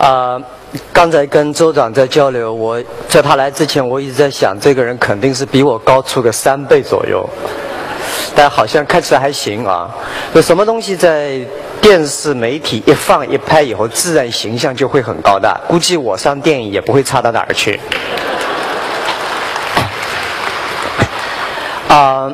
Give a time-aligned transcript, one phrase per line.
[0.00, 0.40] 啊，
[0.94, 7.28] 刚才跟州长在交流，我在他来之前，我一直在想，这个人肯定是比我高出个三倍左右，
[8.34, 9.94] 但好像看起来还行啊。
[10.32, 11.38] 有什么东西在
[11.82, 15.60] 电视媒体一放一拍以后，自然形象就会很高大。
[15.68, 17.78] 估计我上电影也不会差到哪儿去。
[21.88, 22.32] 啊，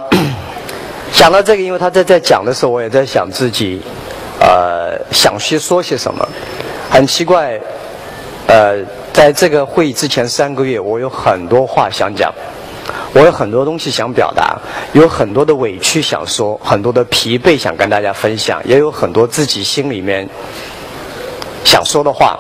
[1.12, 3.82] 讲到这个，因为他在在讲的时候，我也在想自己，
[4.38, 6.24] 呃，想去说些什么。
[6.90, 7.60] 很奇怪，
[8.46, 8.76] 呃，
[9.12, 12.32] 在这个会议之前三个月，我有很多话想讲，
[13.12, 14.56] 我有很多东西想表达，
[14.92, 20.28] 有很多的委屈想说，很多的疲惫想跟大家分享，也有很多自己心里面
[21.64, 22.38] 想说的话。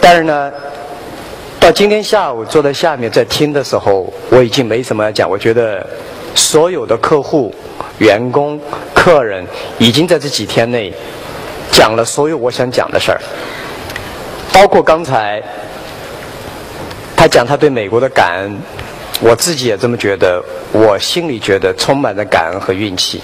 [0.00, 0.52] 但是呢，
[1.58, 5.30] 到今天下午坐在下面在听的时候，我已经没什么要讲。
[5.30, 5.86] 我觉得
[6.34, 7.54] 所有的客户、
[7.98, 8.60] 员工、
[8.94, 9.46] 客人
[9.78, 10.92] 已经在这几天内。
[11.74, 13.20] 讲了所有我想讲的事儿，
[14.52, 15.42] 包括刚才
[17.16, 18.56] 他讲他对美国的感恩，
[19.20, 20.40] 我自己也这么觉得，
[20.70, 23.20] 我心里觉得充满着感恩和运气。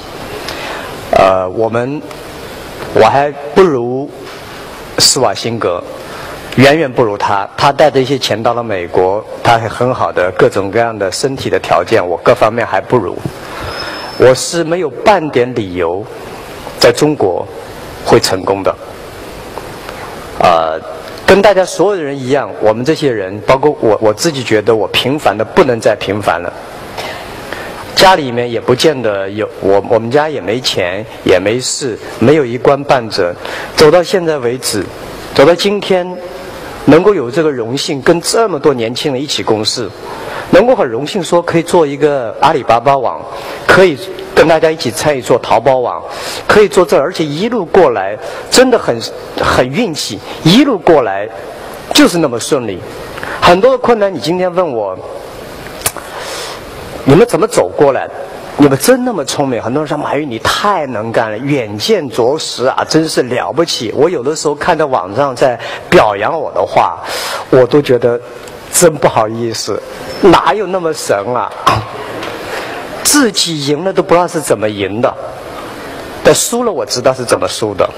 [1.12, 2.02] 呃，我们
[2.92, 4.10] 我还不如
[4.98, 5.80] 施瓦辛格，
[6.56, 7.48] 远远不如他。
[7.56, 13.16] 他带着一些钱到了美国，他还很好的各种各样的身体的条件，我各方面还不如。
[14.18, 16.04] 我是没有半点理由
[16.80, 17.46] 在中国。
[18.04, 18.74] 会成功的，
[20.40, 20.74] 啊，
[21.26, 26.52] 跟大家所有的人一样，我们这些人，包括我，我自己觉得我平凡的不能再平凡了。
[27.94, 33.34] 家里面也不见得有我，我们家也没钱，也没事，没有一官半职，
[33.76, 34.82] 走到现在为止，
[35.34, 36.06] 走到今天，
[36.86, 39.88] 能够有这个荣幸跟这么多年轻人一起共事，
[40.50, 43.20] 能够很荣幸说可以做一个阿里巴巴网，
[43.66, 43.98] 可以。
[44.34, 46.02] 跟大家一起参与做淘宝网，
[46.46, 48.16] 可以做这，而且一路过来
[48.50, 48.98] 真的很
[49.40, 51.28] 很运气，一路过来
[51.92, 52.80] 就是那么顺利。
[53.40, 54.96] 很多的困难，你今天问我，
[57.04, 58.08] 你们怎么走过来？
[58.56, 59.62] 你们真那么聪明？
[59.62, 63.90] 很多人说马云你太能干了，远见卓识啊，真是了不起。
[63.96, 66.98] 我有的时候看到网上在表扬我的话，
[67.48, 68.20] 我都觉得
[68.70, 69.82] 真不好意思，
[70.20, 71.50] 哪有那么神啊？
[73.10, 75.12] 自己赢了都不知道是怎么赢的，
[76.22, 77.90] 但输了我知道是怎么输的。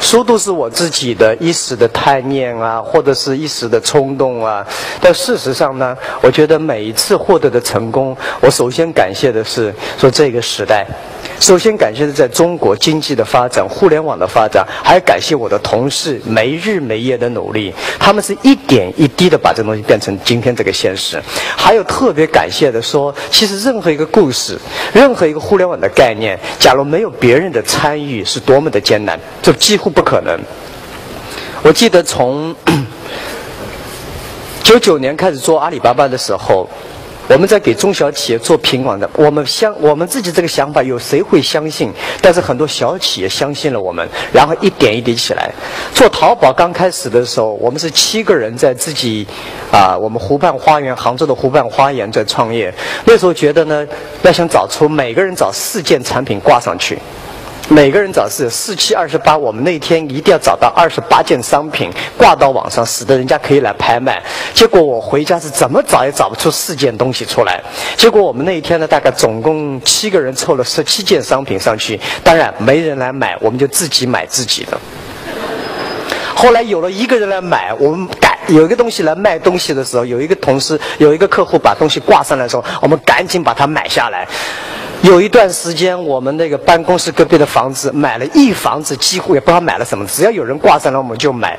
[0.00, 4.66] 输都是我自己的一时的贪念啊，或者是一时的冲动啊。
[5.02, 10.86] 但事实上呢，我觉得每一次获得的成功，我首先感谢的是说这个时代。
[11.40, 17.72] 首先感谢的在中国经济的发展、互联网的发展，还要感谢我的同事没日没夜的努力。
[17.98, 21.22] 他们是一点一滴的把这东西变成今天这个现实。
[21.56, 24.58] 还有特别感谢的说，其实任何一个故事，
[24.92, 30.38] 任何一个互联网的概念，假如没有别人的参与，是多么的艰难，这几乎不可能。
[31.62, 32.54] 我记得从
[34.62, 36.68] 九九年开始做阿里巴巴的时候。
[37.28, 41.92] 我们在给中小企业做平网的，我们相我们自己这个想法有谁会相信？
[42.22, 45.52] 但是很多小企业相信了我们，然后一点一点起来。
[45.94, 49.26] 做淘宝刚开始的时候，我们是七个人在自己
[49.70, 52.72] 啊，我们湖畔花园，杭州的湖畔花园在创业。
[53.04, 53.86] 那时候觉得呢，
[54.22, 56.98] 要想找出每个人找四件产品挂上去。
[57.70, 64.22] 每个人找是四七二十八，我们那天一定要找到二十八件商品挂到网上，使得人家可以来拍卖。
[64.54, 67.62] 结果我回家是怎么找也找不出四件东西出来。
[67.94, 74.80] 结果我们那一天呢，大概总共七个人凑了十七件商品上去，当然没人来买，我们就自己买自己的。
[76.34, 84.26] 后来有了一个人来买，我们赶有一个东西来卖东西的时候，有一个同事有一个客户把东西挂上来的时候，我们赶紧把它买下来。
[85.02, 91.56] 有一段时间，我们那个办公室隔壁的房子买了一房子，几乎也不知道买了什么，只要有人挂上来，我们就买。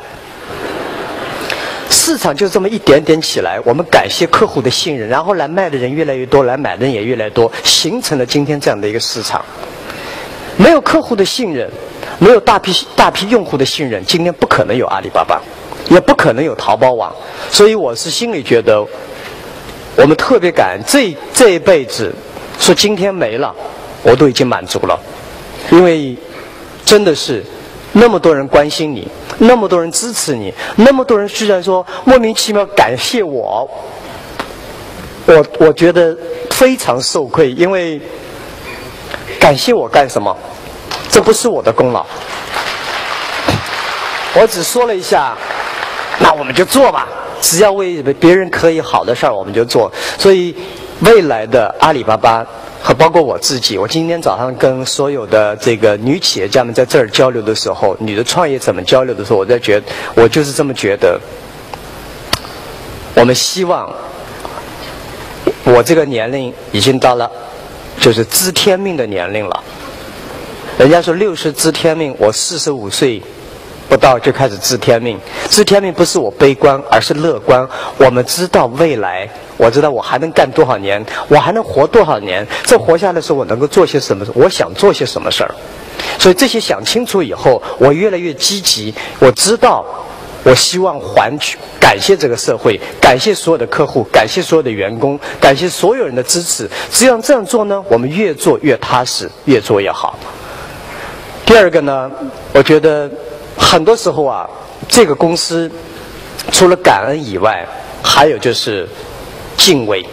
[1.89, 9.43] 市场就这么一点点起来，我们感谢客户的信任，然后来卖的人越来越多，来买的人也越来越多，形成了今天这样的一个市场。
[10.57, 11.69] 没有客户的信任，
[12.19, 15.41] 没有大批大批用户的信任，今天不可能有阿里巴巴，
[15.89, 17.15] 也不可能有淘宝网。
[17.49, 18.85] 所以我是心里觉得，
[19.95, 22.13] 我们特别感恩这这一辈子。
[22.59, 23.55] 说今天没了，
[24.03, 24.99] 我都已经满足了，
[25.71, 26.15] 因为
[26.85, 27.43] 真的是
[27.93, 29.07] 那么多人关心你，
[29.37, 33.67] 那么多人支持你，那么多人居然说莫名其妙感谢我，
[35.25, 36.15] 我我觉得
[36.51, 37.99] 非常受愧，因为
[39.39, 40.35] 感谢我干什么？
[41.09, 42.05] 这不是我的功劳，
[44.35, 45.35] 我只说了一下，
[46.19, 47.07] 那我们就做吧，
[47.41, 50.53] 只要为别人可以好的事儿，我们就做，所以。
[51.01, 52.45] 未来的阿里巴巴
[52.81, 59.81] 和包括我自己，我今天早上跟所有的这个女企业家们在这儿交流的时候，女的创业者们交流的时候，我在觉，
[60.15, 61.19] 我就是这么觉得。
[63.15, 63.89] 我们希望，
[65.63, 67.29] 我这个年龄已经到了，
[67.99, 69.63] 就是知天命的年龄了。
[70.77, 73.21] 人家说六十知天命，我四十五岁。
[73.89, 75.19] 不到就开始知天命，
[75.49, 77.67] 知天命不是我悲观，而是乐观。
[77.97, 79.27] 我们知道未来，
[79.59, 82.47] 我知道我还能干多少年，我还能活多少年。
[82.63, 84.25] 这活下来的时候，我能够做些什么？
[84.33, 85.51] 我想做些什么事儿？
[86.17, 88.93] 所以这些想清楚以后，我越来越积极。
[89.19, 89.85] 我知道，
[90.43, 96.69] 我希望还去感谢这个社会，感谢所有的客户，感谢所有的员工，感谢所有人的支持。
[96.89, 100.17] 只要这样做呢，我们越做越踏实，越做越好。
[101.45, 102.09] 第二个呢，
[102.53, 103.09] 我觉得。
[103.61, 104.49] 很多时候啊，
[104.87, 105.69] 这个公司
[106.49, 107.67] 除了感恩以外，
[108.01, 108.87] 还有就是
[109.59, 110.03] 敬畏。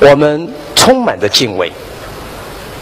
[0.00, 1.70] 我们充满着敬畏。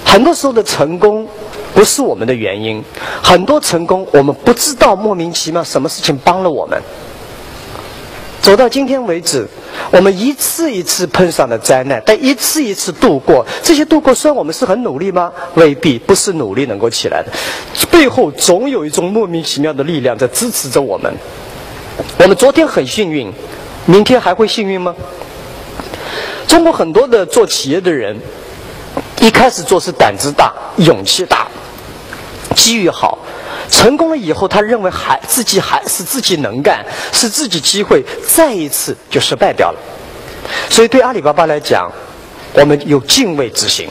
[0.04, 1.26] 很多时候的成功
[1.74, 2.84] 不是我们的原因，
[3.22, 6.80] 很多成功我们不知道莫名其妙什么事情帮了我们。
[8.40, 9.48] 走到今天为止，
[9.90, 13.44] 我们一次一次碰上的灾难，但一次一次度过。
[13.60, 15.32] 这些度过，算我们是很努力吗？
[15.54, 17.32] 未必，不是努力能够起来的。
[17.90, 21.12] 背后总有一种莫名其妙的力量在支持着我们。
[22.20, 23.32] 我们昨天很幸运，
[23.86, 24.94] 明天还会幸运吗？
[26.48, 28.16] 中国很多的做企业的人，
[29.20, 31.46] 一开始做是胆子大、勇气大、
[32.54, 33.18] 机遇好。
[33.68, 39.78] 成功了以后，他认为还自己还是自己能干，是自己机会，再一次就失败掉了。
[40.70, 41.90] 所以对阿里巴巴来讲，
[42.54, 43.88] 我们有敬畏之心。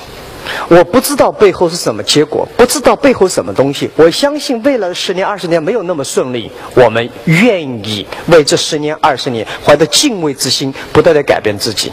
[0.68, 3.90] 我不知道背后是什么结果，不知道背后什么东西。
[3.96, 6.52] 我相信未来的十年、二十年没有那么顺利。
[6.76, 11.92] 我们愿意为这十年、二十年怀着敬畏之心，不断的改变自己。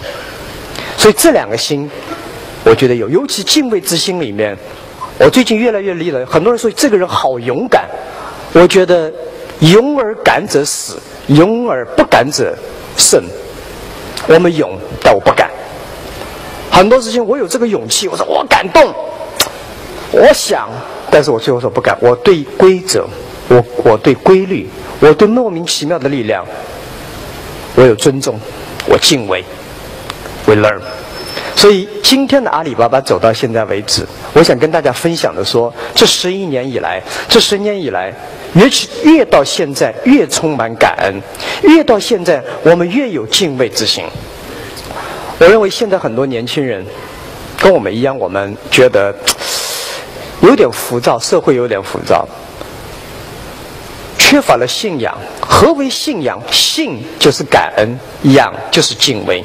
[0.96, 1.90] 所以这两个心，
[2.64, 4.56] 我觉得有，尤其敬畏之心里面。
[5.18, 7.88] 我最近越来越厉害，很多人说这个人好勇敢。
[8.52, 9.12] 我觉得
[9.60, 12.56] 勇而敢者死，勇而不敢者
[12.96, 13.22] 胜。
[14.26, 15.41] 我们勇，但我不敢。
[16.72, 18.92] 很多事情我有这个勇气，我说我敢动，
[20.10, 20.68] 我想，
[21.10, 21.96] 但是我最后说不敢。
[22.00, 23.06] 我对规则，
[23.48, 24.66] 我我对规律，
[24.98, 26.44] 我对莫名其妙的力量，
[27.76, 28.40] 我有尊重，
[28.88, 29.44] 我敬畏。
[30.46, 30.80] We learn。
[31.54, 38.12] 所以今天的阿里巴巴走到现在为止，我想跟大家分享的说，这十一年以来，这十年以来，
[38.54, 41.20] 越去越到现在越充满感恩，
[41.62, 44.04] 越到现在我们越有敬畏之心。
[45.38, 46.84] 我认为现在很多年轻人
[47.58, 49.14] 跟我们一样，我们觉得
[50.40, 52.26] 有点浮躁，社会有点浮躁，
[54.18, 55.16] 缺乏了信仰。
[55.40, 56.40] 何为信仰？
[56.50, 57.98] 信就是感恩，
[58.34, 59.44] 仰就是敬畏。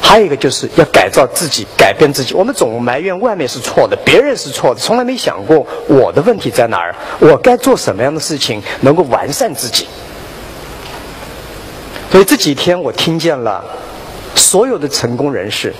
[0.00, 2.32] 还有一个就是要改造自己，改变自己。
[2.32, 9.88] 我们总埋怨外面是错的，别人是错的，从来没想过我的问题在哪儿，我该做什么样的事情能够完善自己。
[12.10, 13.64] 所以这几天我听见了
[14.36, 15.74] 所有的成功人士，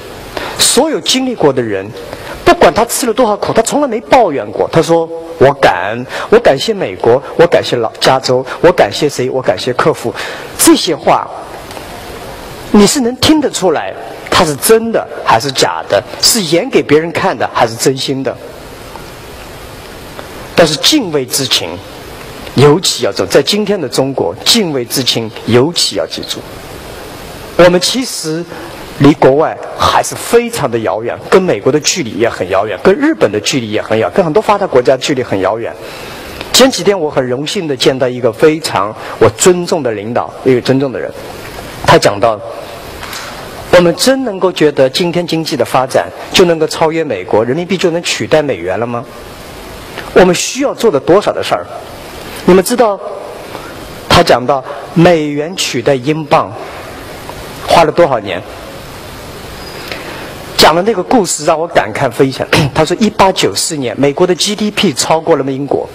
[0.58, 1.86] 所有经历过的人，
[2.44, 4.68] 不管他吃了多少苦，他从来没抱怨过。
[4.72, 5.08] 他说
[5.38, 9.30] ：“我感恩，我感谢美国，我感谢老加州，我感谢谁？
[9.30, 10.12] 我感谢客户。”
[10.58, 11.28] 这些话，
[12.72, 13.94] 你是能听得出来。
[14.28, 16.02] 他是真的还是假的？
[16.20, 18.36] 是演给别人看的还是真心的？
[20.54, 21.70] 但是敬畏之情
[22.54, 26.40] 尤其要走，在今天的中国，敬畏之情尤其要记住。
[27.56, 28.44] 我们其实
[28.98, 35.74] 离国外还是非常的遥远，跟美国的距离也很遥远，跟日本的距离也很遥，跟很多发达国家距离很遥远。
[36.52, 41.10] 前几天我很荣幸的见到一个非常我尊重的领导，一个尊重的人，
[41.86, 42.40] 他讲到。
[43.72, 49.04] 我们真能够觉得今天经济的发展就能够超越美国，人民币就能取代美元了吗？
[50.14, 51.66] 我们需要做的多少的事儿？
[52.46, 52.98] 你们知道，
[54.08, 56.50] 他讲到美元取代英镑
[57.68, 58.42] 花了多少年？
[60.56, 62.46] 讲的那个故事让我感慨非常。
[62.74, 65.88] 他说，一八九四年，美国的 GDP 超过了英国。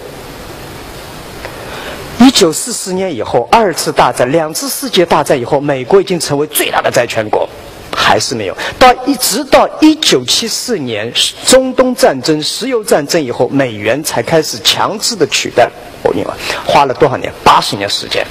[2.18, 7.48] 一九四四年以后，二次大战、两次世界大战以后，美国已经成为最大的债权国。
[7.94, 11.12] 还是没有到一直到一九七四年
[11.44, 15.70] 中东战争、石油战争以后，美元才开始强制的取代
[16.02, 16.26] 欧元，
[16.66, 17.30] 花了多少年？
[17.44, 18.26] 八十年时间。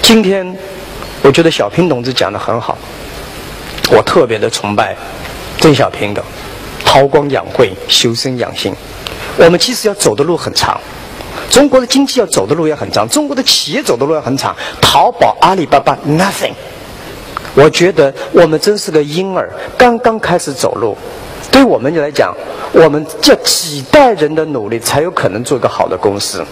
[0.00, 0.56] 今天，
[1.22, 2.76] 我觉得小平同志讲的很好，
[3.90, 4.96] 我特别的崇拜
[5.60, 6.22] 邓小平的
[6.84, 8.74] 韬光养晦、修身养性。
[9.36, 10.78] 我们其实要走的路很长，
[11.48, 14.54] 中国的经济要走的路也很长，中国的企业走的路也很长。
[14.80, 16.52] 淘宝、阿里巴巴，nothing。
[17.54, 20.96] 我觉得我们真是个婴儿，刚刚开始走路。
[21.52, 22.34] 对我们来讲，
[22.72, 26.42] 我们这几代人的努力才有可能做一个好的公司。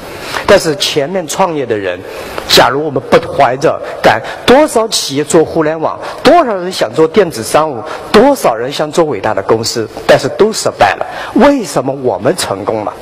[0.47, 1.99] 但是前面创业的人，
[2.47, 11.07] 假如我们不怀着敢，多少企业做互联网，多少人想做电子商务，多少人想做伟大的公司，但是都失败了。
[11.35, 12.93] 为什么我们成功了？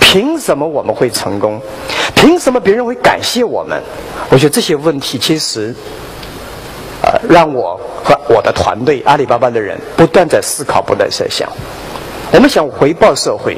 [0.00, 1.60] 凭什么我们会成功？
[2.16, 3.80] 凭什么别人会感谢我们？
[4.30, 5.72] 我觉得这些问题其实。
[7.28, 11.48] 让我和我的团队阿里巴巴的人不断在思考，不断在想。
[12.32, 13.56] 我们想回报社会，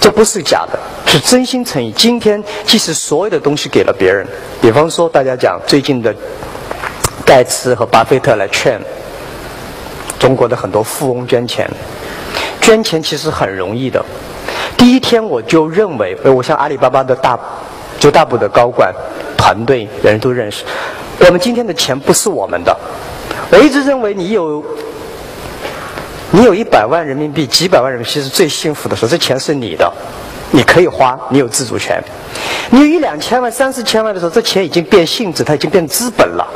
[0.00, 1.92] 这不是假的，是真心诚意。
[1.92, 4.26] 今天即使所有的东西给了别人，
[4.60, 6.14] 比方说大家讲最近的
[7.24, 8.80] 盖茨和巴菲特来劝
[10.18, 11.68] 中国的很多富翁捐钱，
[12.60, 14.04] 捐钱其实很容易的。
[14.76, 17.38] 第一天我就认为，我像阿里巴巴的大
[17.98, 18.92] 就大部的高管
[19.36, 20.64] 团队人都认识。
[21.26, 22.76] 我们今天的钱不是我们的。
[23.50, 24.64] 我一直认为，你有
[26.30, 29.92] 你有一百万人民币、几百万人民币是最幸福的时候，这钱是你的，
[30.50, 32.02] 你可以花，你有自主权。
[32.70, 36.46] 你有一两千万、三四千万的时候，这钱已经变性质，它已经变资本了，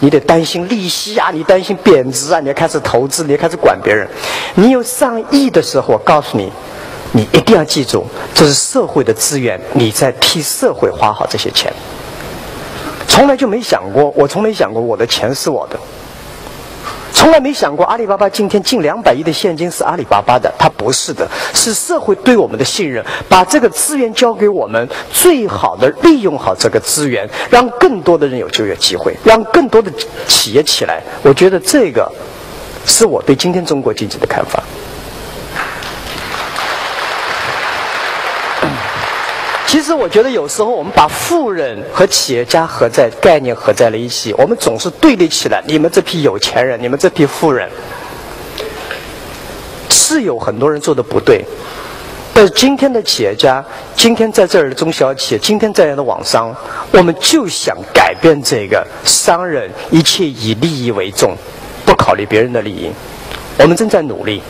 [0.00, 4.08] 你得担心利息啊，你担心贬值啊，你要开始投资，你要开始管别人。
[4.54, 6.50] 你有上亿的时候，我告诉你，
[7.12, 11.72] 你一定要记住，这是社会的资源，你在替社会花好这些钱。
[13.14, 15.78] 从来就没想过，我从没想过我的钱是我的，
[17.12, 29.88] 从来没想过阿里巴巴今天近两百亿的现金是阿里巴巴的，它不是的，是社会对我们的信任，把这个资源交给我们，最好的利用好这个资源，让更多的人有就业机会，让更多的
[30.26, 31.00] 企业起来。
[31.22, 32.10] 我觉得这个
[32.84, 34.60] 是我对今天中国经济的看法。
[39.74, 45.64] 其实我觉得有时候我们把富人和企业家合在概念合在了一起，我们总是对立起来。
[45.66, 47.68] 你们这批有钱人，你们这批富人，
[49.90, 51.44] 是有很多人做的不对。
[52.32, 53.64] 但是今天的企业家，
[53.96, 56.54] 今天在这儿的中小企业，今天在这儿的网商，
[56.92, 61.34] 我们就想改变这个商人一切以利益为重，
[61.84, 62.92] 不考虑别人的利益。
[63.58, 64.40] 我们正在努力。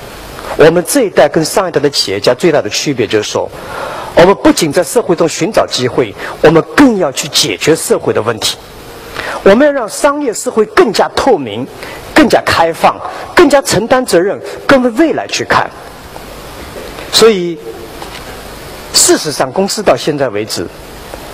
[0.58, 3.50] 我们这一代跟上一代的企业家最大的区别就是说。
[4.16, 8.56] 我们不仅在社会中寻找机会，我们更要去解决社会的问题。
[9.42, 11.66] 我们要让商业社会更加透明、
[12.14, 12.96] 更加开放、
[13.34, 15.68] 更加承担责任，更为未来去看。
[17.12, 17.58] 所以，
[18.92, 20.66] 事实上，公司到现在为止，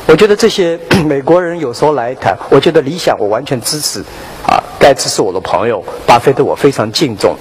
[0.06, 4.00] 我觉得这些 美国人有时候来谈，我觉得理想我完全支持。
[4.46, 7.36] 啊，盖茨是我的朋友，巴菲特我非常敬重，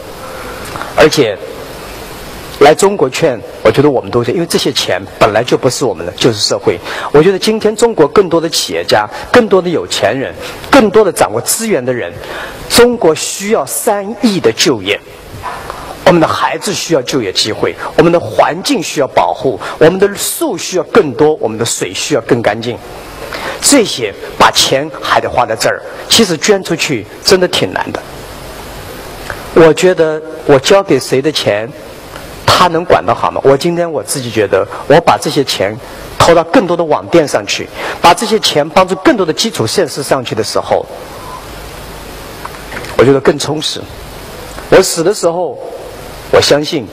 [0.96, 1.38] 而且。
[2.60, 6.78] 来中国劝，我觉得我们都是，因为这些钱本来就不是我们的，就是社会。
[7.14, 10.34] 我觉得今天中国更多的企业家、更多的有钱人、
[10.70, 12.12] 更多的掌握资源的人，
[12.70, 15.00] 中国需要三亿的就业。
[16.06, 22.78] 我们的孩子需要就业机会，我们的环境需要保护，我们的树需要更多，我们的水需要更干净。
[23.62, 28.02] 这些把钱还得花在这儿，其实捐出去真的挺难的。
[29.54, 31.70] 我觉得我交给谁的钱？
[32.52, 33.40] 他能管得好吗？
[33.44, 35.74] 我今天我自己觉得，我把这些钱
[36.18, 37.70] 投到更多的网店上去，
[38.02, 40.86] 把这些钱帮助更多的基础设施上去的时候，
[42.98, 43.80] 我觉得更充实。
[44.70, 45.58] 我死的时候，
[46.32, 46.86] 我相信，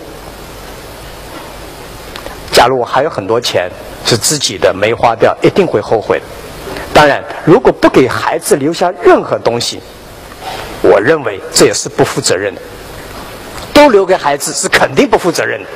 [2.53, 3.69] 假如我还有很多钱
[4.05, 6.23] 是自己的没花掉，一定会后悔。
[6.95, 9.81] 当然，如果不给孩子留下任何东西，
[10.83, 12.61] 我认为这也是不负责任的。
[13.77, 15.69] 都留给孩子是肯定不负责任的。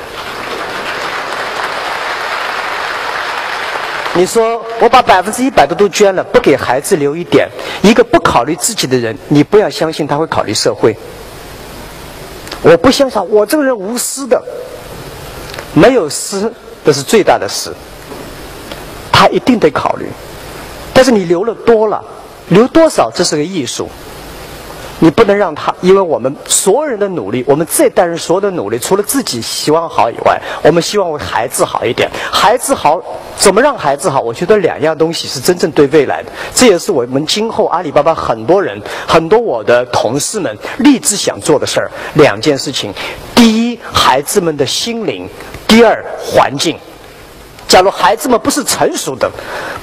[4.14, 7.46] 你说我把百分之一百的都捐了，不给孩子留一点，
[7.82, 10.96] 一个不考虑自己的人，你不要相信他会考虑社会。
[12.62, 14.42] 我不相信我这个人无私的，
[15.74, 16.50] 没有私
[16.82, 17.74] 这是最大的私。
[19.12, 20.06] 他一定得考虑，
[20.94, 22.02] 但是你留了多了，
[22.48, 23.86] 留多少这是个艺术。
[25.00, 32.08] 你不能让他，因为我们所有人的努力，我们这代人所有的努力，除了自己希望好以外，我们希望为孩子好一点。
[32.30, 33.00] 孩子好，
[33.36, 34.20] 怎么让孩子好？
[34.20, 36.30] 我觉得两样东西是真正对未来的。
[36.54, 41.90] 这也是我们今后阿里巴巴很多人、很多我的同事们立志想做的事儿。
[42.14, 42.92] 两件事情：
[43.34, 45.26] 第一，孩子们的心灵；
[45.66, 46.78] 第二，环境。
[47.70, 49.30] 假如孩子们不是成熟的，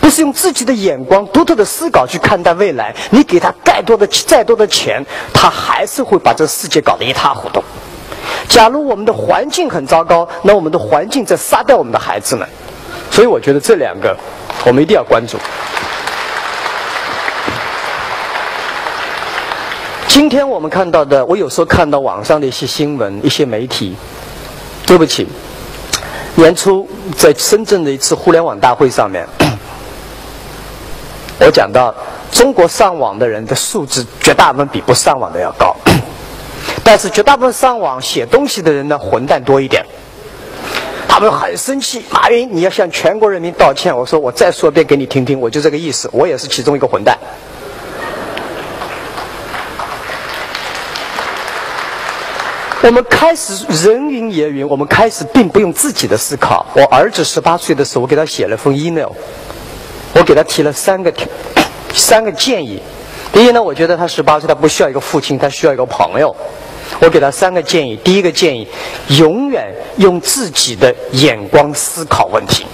[0.01, 5.01] 不是用自己的眼光、独特的思考去看待未来，你给他再多的、再多的钱，
[5.33, 7.63] 他还是会把这个世界搞得一塌糊涂。
[8.49, 12.45] 假如我们的环境很糟糕，那我们的环境在杀掉我们的孩子们。
[13.09, 14.13] 所以，我觉得这两个
[14.65, 15.37] 我们一定要关注。
[20.09, 23.95] 今天我们看到的，我有时候看到网上的一些新闻、一些媒体，
[24.85, 25.25] 对不起，
[26.37, 29.27] 年初在深圳的一次互联网大会上面，
[31.41, 31.93] 我讲到
[32.31, 35.75] 中国上网的人的素质，绝大部分比不上网的要高，
[36.83, 39.83] 但是绝大部分上网写东西的人呢，混蛋多一点。
[41.07, 43.97] 他们很生气，马云，你要向全国人民道歉。
[43.97, 47.17] 我说，我再说一遍给你听听，我就这个意思，我也是其中一个混蛋。
[52.87, 56.65] 我们开始人云也云，我们开始并不用自己的思考。
[56.73, 59.09] 我儿子十八岁的时候，我给他写了封 email，
[60.13, 61.13] 我给他提了三个
[61.93, 62.81] 三个建议。
[63.33, 66.33] 第一呢，我觉得他十八岁，他不需要一个父亲，他需要一个朋友。
[67.01, 67.97] 我给他三个建议。
[67.97, 68.65] 第一个建议，
[69.09, 69.67] 永远
[69.97, 72.65] 用自己的眼光思考问题，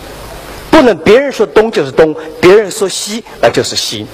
[0.70, 4.06] 不能别人说东就是东，别人说西那就是西。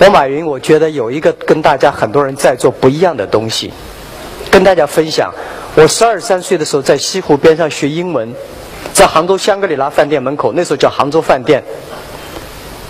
[0.00, 3.72] 我马云，我觉得有一个跟大家很多人在做不一样的东西，
[4.52, 5.32] 跟大家分享。
[5.74, 8.30] 我十二三岁的时候在西湖边上学英文，
[8.92, 11.64] 在杭州香格里拉饭店门口，那时候叫杭州饭店。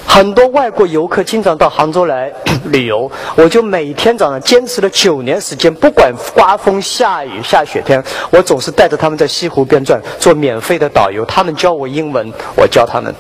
[0.05, 2.31] 很多外国游客经常到杭州来
[2.65, 11.25] 旅游， 我就每天早上坚持了九年时间，不管刮风下雨下雪天，我总是带着他们在西湖边转，做免费的导游。
[11.25, 13.15] 他们教我英文，我教他们，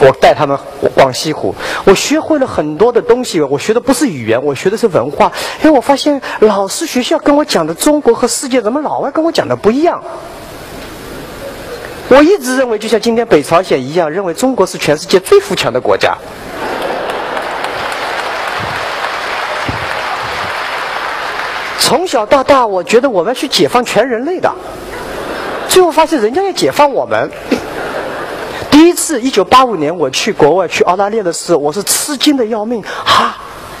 [0.00, 0.58] 我带他们
[0.94, 1.54] 逛西湖。
[1.84, 5.32] 我学会了很多的东西，我学的不是语言，我学的是文化。
[5.62, 10.02] 因为我发现老师学校跟我讲的中国和世界，怎么老外跟我讲的不一样？
[12.08, 16.16] 我一直认为，就像今天北朝鲜一样，认为中国是全世界最富强的国家。
[21.80, 24.52] 从小到大，我觉得我们要去解放全人类的，
[25.68, 27.30] 最后发现人家要解放我们。
[28.76, 33.34] 第一次，一九八五年我去国外去澳大利亚的时候，我是吃惊的要命啊！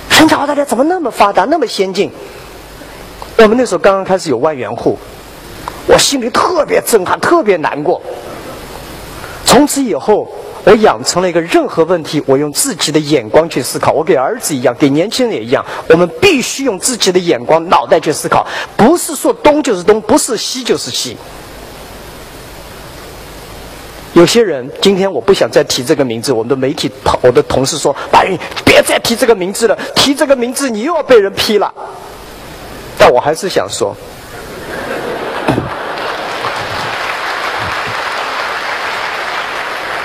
[0.08, 2.10] 人家澳大利亚怎么那么发达，那么先进？
[3.36, 4.98] 我们那时候刚刚开始有万元户。
[5.86, 8.00] 我心里特别震撼，特别难过。
[9.44, 10.26] 从此以后，
[10.64, 13.92] 我养成了一个任何问题，我用自己的眼光去思考。
[13.92, 18.46] 我给儿子一样，给年轻人也一样，我们必须用自己的眼光、脑袋去思考，
[18.78, 21.18] 不是说东就是东，不是西就是西。
[24.16, 26.32] 有些人，今天我不想再提这个名字。
[26.32, 31.70] 我们的媒体，我的同事说：“白云，别再提这个名字了，提这个名字你又要被人批了。”
[32.96, 33.94] 但我还是想说。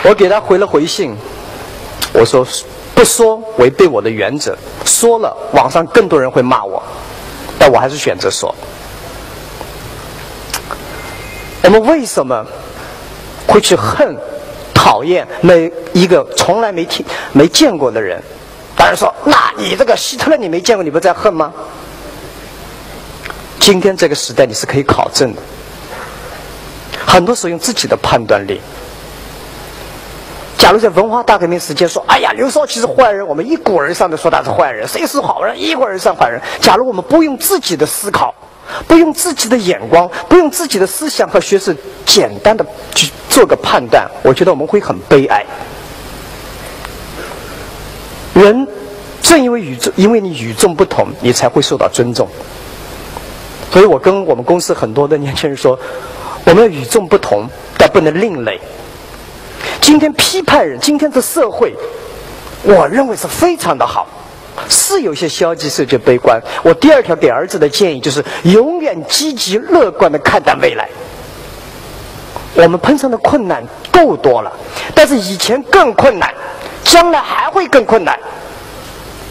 [0.04, 1.16] 我给他回了回信，
[2.12, 2.46] 我说
[2.94, 6.84] 不说违背我的原则，说了网上更多人会骂我，
[7.58, 8.54] 但我还是选择说。
[11.64, 12.46] 我们为什么
[13.52, 14.16] 会去恨、
[14.74, 18.24] 讨厌每一个从来没听、没见过的人？
[18.78, 21.54] 当然说，那你这个希特勒你没见过，你不在恨吗？
[23.60, 25.42] 今天这个时代你是可以考证的，
[27.06, 28.60] 很多时候用自己的判断力。
[30.58, 35.60] 假如在文化大革命时间说：“哎呀，刘少奇是坏人”，我们一股而上的说他是坏人，谁是好人？
[35.60, 36.40] 一股而上坏人。
[36.62, 38.34] 假如我们不用自己的思考，
[38.88, 45.46] 不用自己的眼光，不用自己的思想和学识，简单的去做个判断，我觉得我们会很悲哀。
[48.34, 48.68] 人
[49.22, 52.28] 正因为与众，因为你与众不同，你才会受到尊重。
[53.72, 55.80] 所以我跟我们公司很多的年轻人说
[56.46, 58.60] ：“我们要与众不同，但不能另类。”
[59.80, 61.76] 今天批判人，今天的社会，
[62.64, 64.08] 我认为是非常的好，
[64.70, 66.42] 是有些消极，是有些悲观。
[66.64, 70.90] 我第二条给儿子的建议就是：永远积极乐观的看待未来。
[72.54, 74.52] 我们碰上的困难够多了，
[74.94, 76.34] 但是以前更困难，
[76.84, 78.20] 将来还会更困难。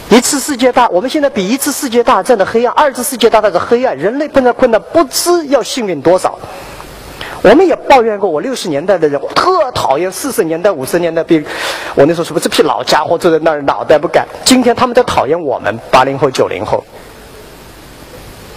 [0.09, 6.37] 一次世界大，我们现在比一次世界大战的黑暗，二次世界大战的黑暗，人类碰到困难不知要幸运多少。
[7.43, 11.43] 我们也抱怨过，我六十年代的人，特讨厌四十年代、五十年代兵。
[11.95, 14.27] 我那时候说，这批老家伙坐在那儿，脑袋不改。
[14.45, 16.83] 今天他们在讨厌我们八零后、九零后。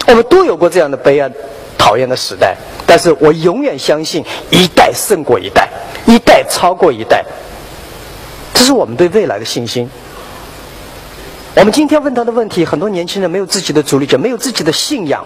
[0.07, 1.31] 我们都有过这样的悲哀、
[1.79, 5.71] 讨厌的时代，但是我永远相信一代胜过一代，
[6.07, 7.25] 一代超过一代。
[8.53, 9.89] 这是我们对未来的信心。
[11.57, 15.25] 我们今天问他的问题，很多年轻人没有自己的主力者，没有自己的信仰。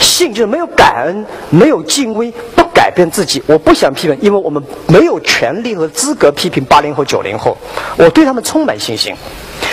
[0.00, 3.42] 信就是没有感恩，没有敬畏，不改变自己。
[3.46, 7.56] 我不想批评，因为我们没有权利和资格批评八零后、九零后。
[7.96, 9.14] 我对他们充满信心，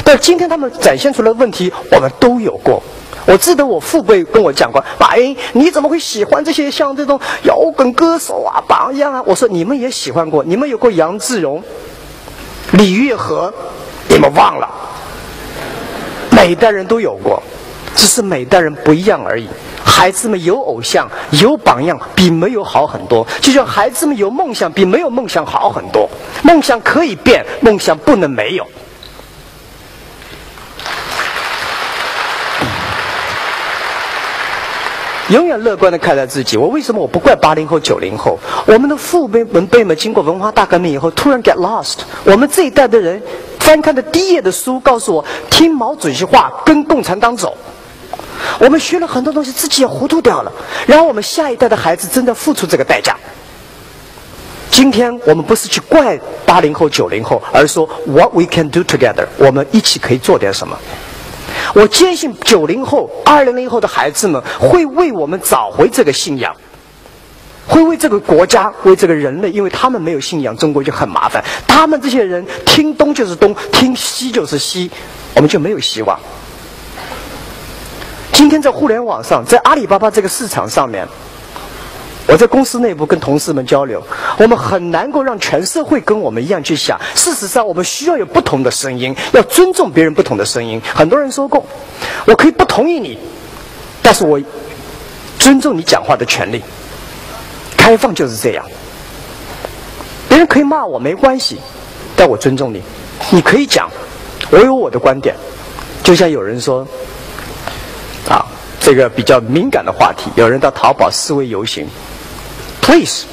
[0.04, 2.84] 但今天他们展现出来的问题，我们都有过。
[3.26, 11.62] 我记得我父辈跟我讲过：“马云，你怎么会喜欢这些像这种摇滚歌手啊、榜样啊？”我说：“你们也喜欢过，你们有过杨志荣、
[12.72, 13.54] 李玉和，
[14.08, 14.70] 你们忘了？
[16.32, 17.42] 每一代人都有过。”
[17.96, 19.48] 只是每代人不一样而已。
[19.84, 23.26] 孩子们有偶像、有榜样，比没有好很多。
[23.42, 26.10] 就像孩子们有梦想，比没有梦想好很多。
[26.44, 28.66] 梦想可以变，梦想不能没有。
[35.30, 36.56] 永远乐观的看待自己。
[36.56, 38.40] 我为什么我不怪八零后、九零后？
[38.66, 41.98] 我们的父辈们辈们经过文化大革命以后，突然 get lost。
[42.24, 43.22] 我们这一代的人
[43.60, 47.58] 翻看的第一页的书，告诉我听毛主席话，跟共产党走。
[48.60, 50.52] 我们学了很多东西，自己也糊涂掉了。
[50.86, 53.16] 然后我们下一代的孩子真的付出这个代价。
[54.70, 60.78] 今天我们不是去怪八零后、九零后，而是说 What we can do together，我们一起可以做点什么。
[61.74, 66.56] 我坚信九零后、二零零后的孩子们会为我们找回这个信仰，
[67.68, 71.44] 会为这个国家、为这个人类，因为他们没有信仰，中国就很麻烦。
[71.68, 74.92] 他们这些人听东就是东，听西就是西，
[75.36, 76.20] 我们就没有希望。
[78.38, 81.08] 今天在互联网上，在阿里巴巴这个市场上面。
[82.28, 84.00] 我在公司内部跟同事们交流，
[84.38, 87.00] 我们很难够让全社会跟我们一样去想。
[87.16, 90.80] 事实上，我们需要有不同的声音，要尊重别人不同的声音。
[90.94, 91.66] 很多人说过，
[92.28, 93.18] 我可以不同意你，
[94.04, 94.40] 但是我
[95.40, 96.62] 尊重你讲话的权利。
[97.76, 98.64] 开放就是这样，
[100.30, 101.58] 别人可以骂我没关系，
[102.16, 102.84] 但我尊重你。
[103.32, 103.90] 你可以讲，
[104.52, 105.36] 我有我的观点。
[106.04, 106.88] 就像有人说，
[108.30, 108.46] 啊，
[108.80, 111.88] 这个比较敏感的话题，有人到淘宝示威游行。
[112.82, 113.26] Please，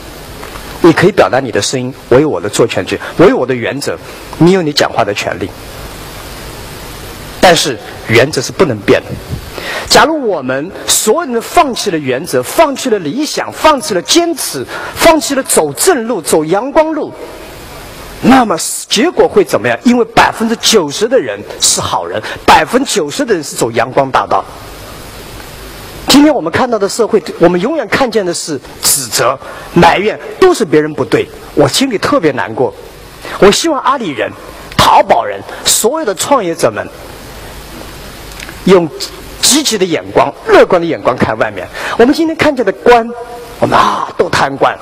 [0.82, 3.98] 你可以表达你的声音，我有我的做权权，我有我的原则，
[4.38, 5.50] 你有你讲话的权利。
[7.40, 7.78] 但是
[8.08, 9.06] 原则是不能变的。
[9.88, 17.12] 假如我们所有人放弃了原则，放弃了理想，放弃了坚持，放弃了走正路、走阳光路，
[18.22, 18.56] 那么
[18.88, 19.78] 结果会怎么样？
[19.84, 24.44] 因为百分之九十的人是好人，百分之九十的人是走阳光大道。
[26.08, 29.38] 今天我们看到的社会，我们永远看见的是指责、
[29.74, 31.28] 埋怨，都是别人不对。
[31.54, 32.72] 我心里特别难过。
[33.40, 34.30] 我希望阿里人、
[34.76, 36.86] 淘宝人、所有的创业者们，
[38.64, 38.88] 用
[39.42, 41.66] 积极的眼光、乐观的眼光看外面。
[41.98, 43.08] 我们今天看见的官，
[43.58, 44.72] 我们啊都贪官；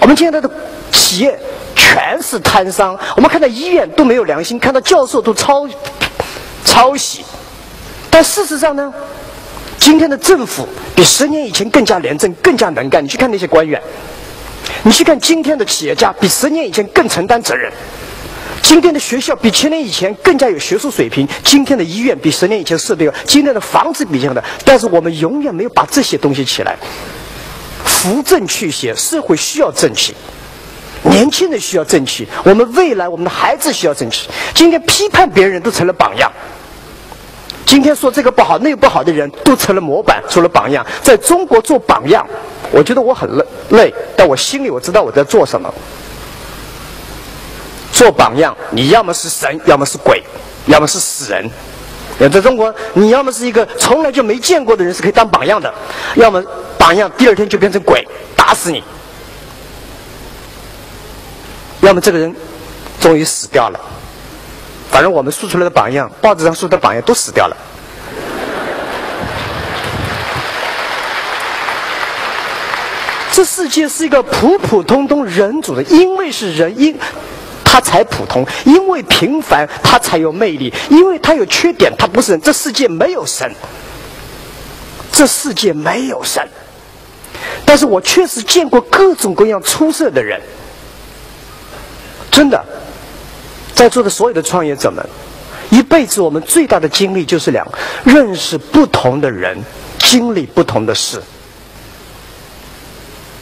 [0.00, 0.50] 我们现在的
[0.90, 1.38] 企业
[1.74, 5.66] 全是贪商；我们看到医院都没有良心，看到教授都抄
[6.64, 7.24] 抄袭。
[8.10, 8.92] 但事实上呢？
[9.82, 13.02] 今天的政府比十年以前更加廉政、更加能干。
[13.02, 13.82] 你去看那些官员，
[14.84, 17.72] 你去看今天的企业家比十年以前更承担责任。
[18.62, 21.26] 今天的学校比十年以前更加有学术水平。
[21.42, 23.10] 今天的医院比十年以前设备。
[23.24, 26.76] 今天的房子比这样的，但是我们永远没有把这些东西起来。
[27.84, 30.14] 扶正去邪，社会需要正气，
[31.02, 34.28] 年轻人需要正气，我们未来我们的孩子需要正气。
[34.54, 36.30] 今天批判别人都成了榜样。
[37.64, 40.86] 今天说这个不好那个不好的人都成了模板，成了榜样。
[41.02, 42.26] 在中国做榜样，
[42.70, 45.72] 我觉得我很累，累，但我心里我知道我在做什么。
[47.92, 50.22] 做榜样，你要么是神，要么是鬼，
[50.66, 51.48] 要么是死人。
[52.18, 55.72] 在中国，你要么是一个从来就没见过的人，是可以当榜样的；
[56.16, 56.42] 要么
[56.78, 58.80] 榜样第二天就变成鬼，打死你；
[61.80, 62.34] 要么这个人
[63.00, 63.80] 终于死掉了。
[64.92, 67.56] 反正我们输出来的榜样，报纸上输的榜样都死掉了。
[73.32, 76.94] 这世界是一个普普通通人组的，因为是人，因
[77.64, 82.40] 他才普通；因为平凡，他才有魅力；因为他有缺点，他不是人。
[82.42, 83.50] 这世界没有神，
[85.10, 86.46] 这世界没有神。
[87.64, 90.38] 但是我确实见过各种各样出色的人，
[92.30, 92.62] 真的。
[93.74, 95.04] 在座的所有的创业者们，
[95.70, 97.66] 一辈子我们最大的经历就是两：
[98.04, 99.58] 认识不同的人，
[99.98, 101.20] 经历不同的事。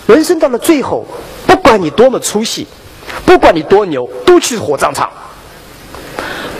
[0.06, 1.06] 人生到了最后，
[1.46, 2.66] 不管你多么出息，
[3.24, 5.08] 不管你多牛，都去火葬场；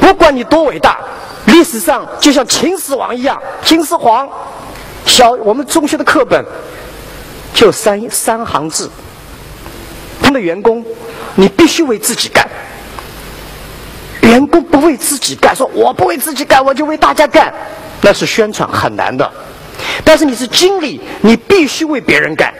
[0.00, 0.98] 不管你多伟大，
[1.46, 4.28] 历史上就像秦始皇一样，秦始皇
[5.06, 6.44] 小我们中学的课本
[7.54, 8.90] 就三三行字：
[10.22, 10.85] 他的员工，
[11.35, 12.48] 你必须为自己干。
[14.22, 17.52] 员工不为自己干，说我不为自己干，我就为大家干，
[18.02, 19.30] 那是宣传很难的。
[20.04, 22.52] 但是你是经理，你必须为别人干。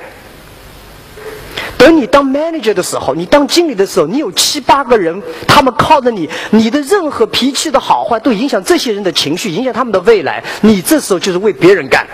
[1.77, 10.43] 等你当 manager 的时候，你当经理的时候，你有七八个人，他们靠着你，你的任何脾气的好坏都影响这些人的情绪，影响他们的未来。
[10.61, 12.07] 你这时候就是为别人干。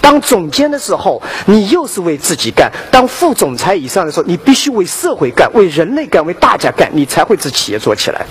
[0.00, 8.26] 当总监的时候，你又是为自己干；当副总裁以上的时候，你必须为社会干，为人类干，为大家干，你才会这企业做起来。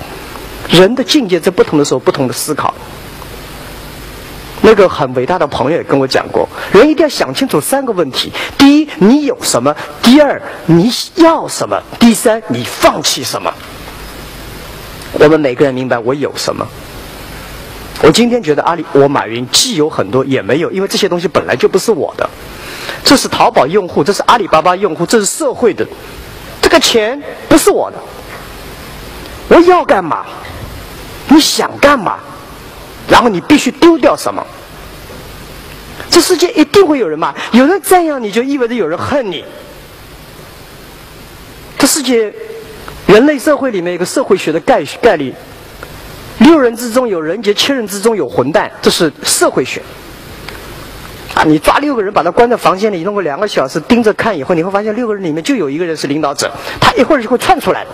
[0.69, 2.74] 人的境界在不同的时候，不同的思考。
[4.63, 13.52] 那个很伟大的朋友也跟我讲过，人一定要想清楚三个问题：第一，你有什么；第二，你要什么；第三，你放弃什么。
[15.13, 16.67] 我们每个人明白我有什么。
[18.04, 22.30] 我今天觉得阿里，我马云既有很多，也没有，因为这些东西本来就不是我的。
[23.04, 25.86] 这是淘宝用户，这是阿里巴巴用户，这是社会的。
[26.62, 27.19] 这个钱
[27.50, 27.97] 不是我的，
[29.50, 30.24] 我要干嘛？
[31.34, 32.20] 你想干嘛？
[33.10, 34.46] 然后你必须丢掉什么？
[36.10, 39.44] 这世界一定会有人骂，有人赞扬你就意味着有人恨你。
[41.78, 42.34] 这世界，
[43.08, 45.34] 人类社会里面有个社会学的概概率。
[46.39, 49.82] 六人之中有人杰，七人之中有混蛋，这是社会学。
[51.34, 57.86] 啊，你抓六个人，把他关在房间里，弄个两个小时盯着看，以后你会发现六个人里面就有一个人是领导者，他一会儿就会窜出来，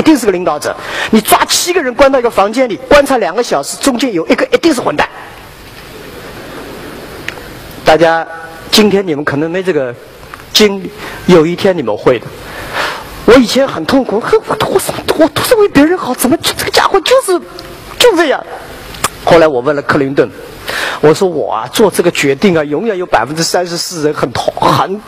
[0.00, 0.74] 一定是个领导者。
[1.10, 5.06] 你抓七个人关到一个房间里，观察两个小时，中间有一个一定是混蛋。
[7.84, 8.26] 大家，
[8.70, 9.94] 今天你们可能没这个
[10.54, 10.90] 经历，
[11.26, 12.26] 有一天你们会的。
[13.26, 14.80] 我以前很痛苦，我我
[15.18, 17.38] 我都是为别人好，怎么就这个家伙就是？
[17.98, 18.42] 就这样，
[19.24, 20.28] 后来我问了克林顿，
[21.02, 24.98] 我说我啊做这个决定啊，永远有百分之三十四人很痛很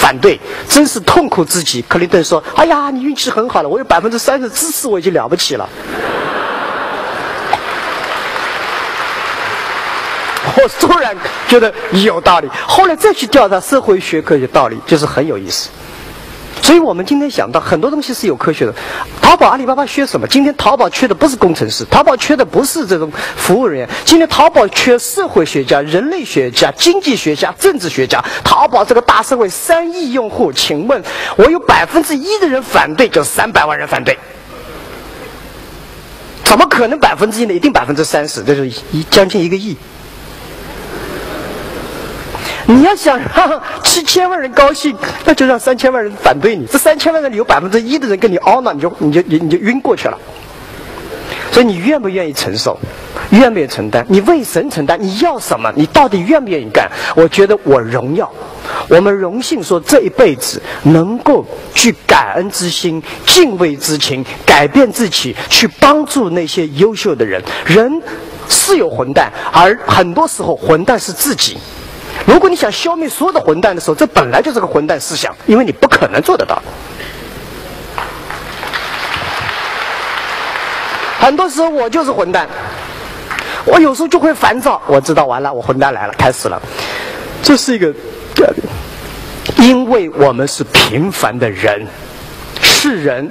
[0.00, 1.82] 反对，真是痛苦至极。
[1.82, 5.68] 克林顿说：“哎呀，你运气很好了，我有百分之三十支持，我已经了不起了。”
[10.56, 11.14] 我突然
[11.46, 15.68] 觉得有道理，后来再去调查社会学科有道理，就是很有意思。
[16.62, 18.74] 所以我们今天想到很多东西是有科学的。
[19.20, 20.26] 淘宝、阿里巴巴缺什么？
[20.26, 23.88] 今天淘宝缺的不是工程师，淘宝缺的不是这种服务人员。
[24.04, 28.22] 今天淘宝缺社会学家、人类学家、经济学家、政治学家。
[28.44, 31.02] 淘宝这个大社会三亿用户，请问
[31.36, 34.18] 我有百分之一的人反对，就三百万人反对，
[36.44, 37.54] 怎么可能百分之一呢？
[37.54, 39.76] 一定百分之三十，这是一将近一个亿。
[42.66, 46.66] 你要想让七千万人高兴，那就让三千万人反对你。
[46.66, 50.18] 这三千万人里有百分之一的人跟你凹呢，你就你就你你就晕过去了。
[51.52, 52.78] 所以你愿不愿意承受？
[53.30, 54.04] 愿不愿意承担？
[54.08, 54.96] 你为神承担？
[55.00, 55.72] 你要什么？
[55.74, 56.88] 你到底愿不愿意干？
[57.16, 58.30] 我觉得我荣耀，
[58.88, 61.44] 我们荣幸说这一辈子能够
[61.74, 67.42] 去感恩之心、敬畏之情，改变自己，去帮助那些优秀的人。
[67.66, 68.00] 人
[68.48, 71.58] 是有混蛋，而很多时候混蛋是自己。
[72.26, 76.62] 如果你想消灭所有的混蛋的时候，这本来就是个混蛋思想，因为你不可能做得到。
[81.18, 82.48] 很多时候我就是混蛋，
[83.66, 84.80] 我有时候就会烦躁。
[84.86, 86.60] 我知道完了，我混蛋来了，开始了。
[87.42, 87.92] 这是一个，
[89.56, 91.86] 因为我们是平凡的人，
[92.62, 93.30] 是人。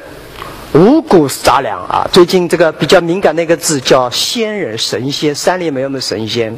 [0.73, 2.07] 五谷杂粮啊！
[2.11, 5.33] 最近这个比较敏感的一个字叫仙人、神仙。
[5.33, 6.55] 山里没有没有神仙？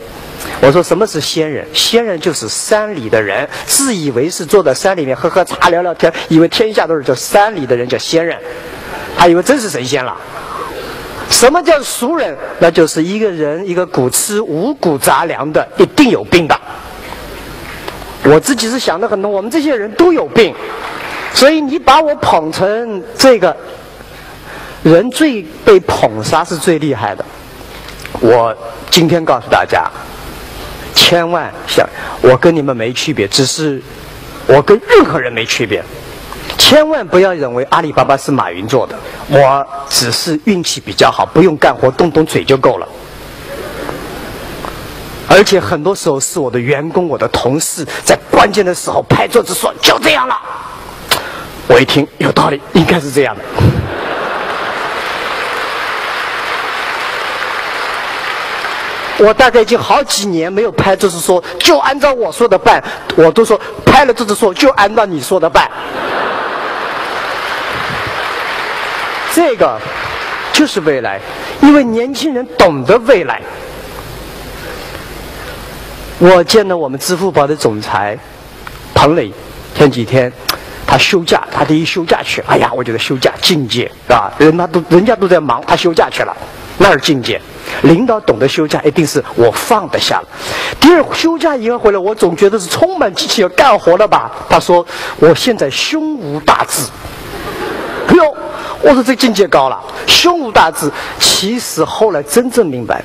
[0.62, 1.65] 我说什么是仙人？
[1.74, 8.38] 仙人就是山里的人，自以为是坐在山里面喝喝茶、聊聊天，以为天下都是叫山里的人叫仙人，
[9.15, 10.17] 还以为真是神仙了。
[11.30, 12.36] 什么叫俗人？
[12.60, 16.60] 那就是一个人一个谷吃五谷杂粮的，一定有病的。
[18.26, 20.54] 我自己是想的很多，我们这些人都有病，
[21.34, 23.56] 所以你把我捧成这个。
[24.84, 27.24] 人最被捧杀是最厉害的。
[28.20, 28.56] 我
[28.89, 29.89] 今天告诉大家，
[30.94, 31.88] 千万想
[32.22, 33.82] 我跟你们没区别，只是
[34.48, 35.84] 我跟任何人没区别。
[36.58, 38.96] 千万不要认为阿里巴巴是马云做的，
[39.30, 42.88] 我只是运气比较好，不用干活，动动嘴就够了。
[45.28, 50.38] 而且很多时候是我的员工、我的同事在关键的时候拍桌子说：“就这样了。”
[51.67, 53.41] 我一听有道理，应该是这样的。
[59.22, 62.84] 我大概已经好几年没有拍，就是说就按照我说的办，
[63.16, 65.70] 我都说拍了就是说就按照你说的办。
[69.34, 69.80] 这个
[70.52, 71.22] 就是未来，
[71.62, 73.42] 因为年轻人懂得未来。
[76.18, 78.18] 我见了我们支付宝的总裁
[78.94, 79.32] 彭磊，
[79.76, 80.32] 前几天
[80.86, 84.34] 他休假，他第一休假去，哎呀，我觉得休假境界是吧？
[84.40, 86.36] 人他都人家都在忙，他休假去了，
[86.80, 87.40] 那是境界。
[87.84, 90.28] 领导懂得休假，一定是我放得下了。
[90.80, 94.32] 第二，休假以后回来，我总觉得是充满激情要干活了吧？
[94.50, 94.86] 他说
[95.20, 96.84] ：“我现在胸无大志。”
[98.08, 98.36] 哎呦，
[98.82, 100.92] 我说这境界高了，胸无大志。
[101.20, 103.04] 其实后来真正明白，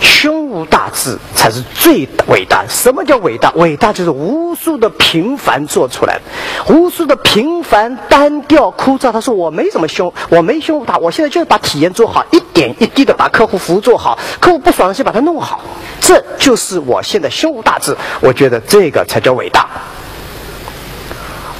[0.00, 2.64] 胸无大志才是最伟大。
[2.68, 3.50] 什么叫伟大？
[3.52, 9.12] 伟大就是无数的平凡做出来的，无数的平凡单调枯燥。
[9.12, 15.60] 他说我没什么胸，我没胸无大，我现在就是把体验做好，一点一滴的把客户服务做好，客户不爽先把它弄好。
[16.00, 17.96] 这就是我现在胸无大志。
[18.20, 19.68] 我觉得这个才叫伟大。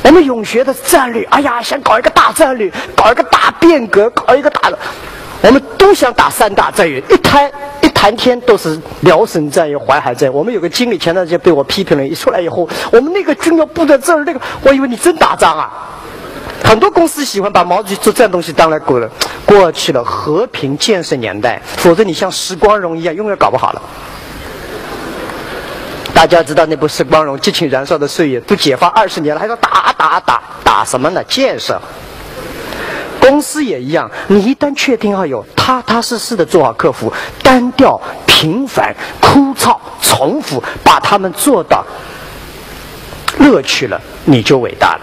[0.05, 4.79] 我们永学的战略，哎呀，想搞一个大战略，搞一个大变革，搞一个大的，
[5.43, 7.51] 我们都想打三大战略，一摊
[8.01, 10.33] 谈天都是辽沈战役、淮海战役。
[10.33, 15.69] 我们有个经理前段时间被我批评了，一出来以后，我们那个军要布在这儿，那个，我以为你真打仗啊。
[16.63, 19.11] 很多公司喜欢把毛主席做这东西当来过了，
[19.45, 23.83] 过去了和平建设年代，否则你像时光荣一样，永远搞不好了。
[26.15, 31.25] 大家知道那部《时光荣》，激情燃烧的岁月，都解放二十年了，还说打打打打什么呢？
[31.25, 31.83] 建设。
[33.21, 41.85] 公司也一样，你一旦确定要有踏踏实实的做好客服，单调、平凡、枯燥、重复，把他们做到
[43.39, 45.01] 乐趣了，你就伟大了。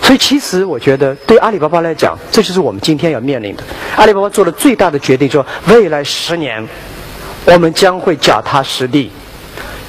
[0.00, 3.62] 所以，其实我觉得，对阿里巴巴来讲，这就是我们今天要面临的。
[3.96, 6.66] 阿里巴巴做了最大的决定，说未来十年，
[7.44, 9.10] 我们将会脚踏实地、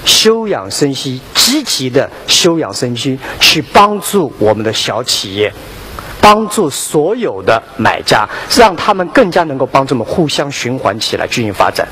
[0.04, 5.54] 休养生息，积极的休养生息，去帮助我们的小企业，
[6.22, 11.88] 帮助所有的买家，让他们更加能够帮助我们互相循环起来，进行发展。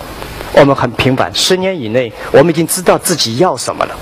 [0.54, 3.96] 我们很平凡，十年以内，我们已经知道自己要什么了。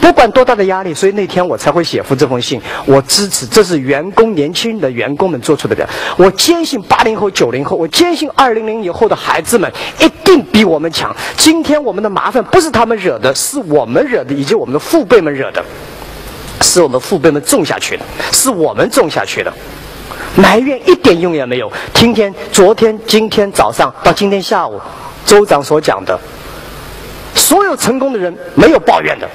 [0.00, 2.60] 不管多大的压力，所以那天我才会写出这封信。
[2.86, 5.86] 我支持，这是员工年轻的员工们做出的表。
[6.16, 11.14] 我坚信八零后、九零后，我坚信二零零以后的孩子们一定比我们强。
[11.36, 15.64] 今天我们的麻烦不是他们惹的，是我们惹的，以及我们的父辈们惹的，
[16.62, 19.52] 是我们父辈们种下去的，是我们种下去的。
[20.36, 21.70] 埋怨一点用也没有。
[21.92, 24.80] 今天、昨天、今天早上到今天下午，
[25.26, 26.18] 州长所讲的，
[27.34, 29.28] 所有成功的人没有抱怨的。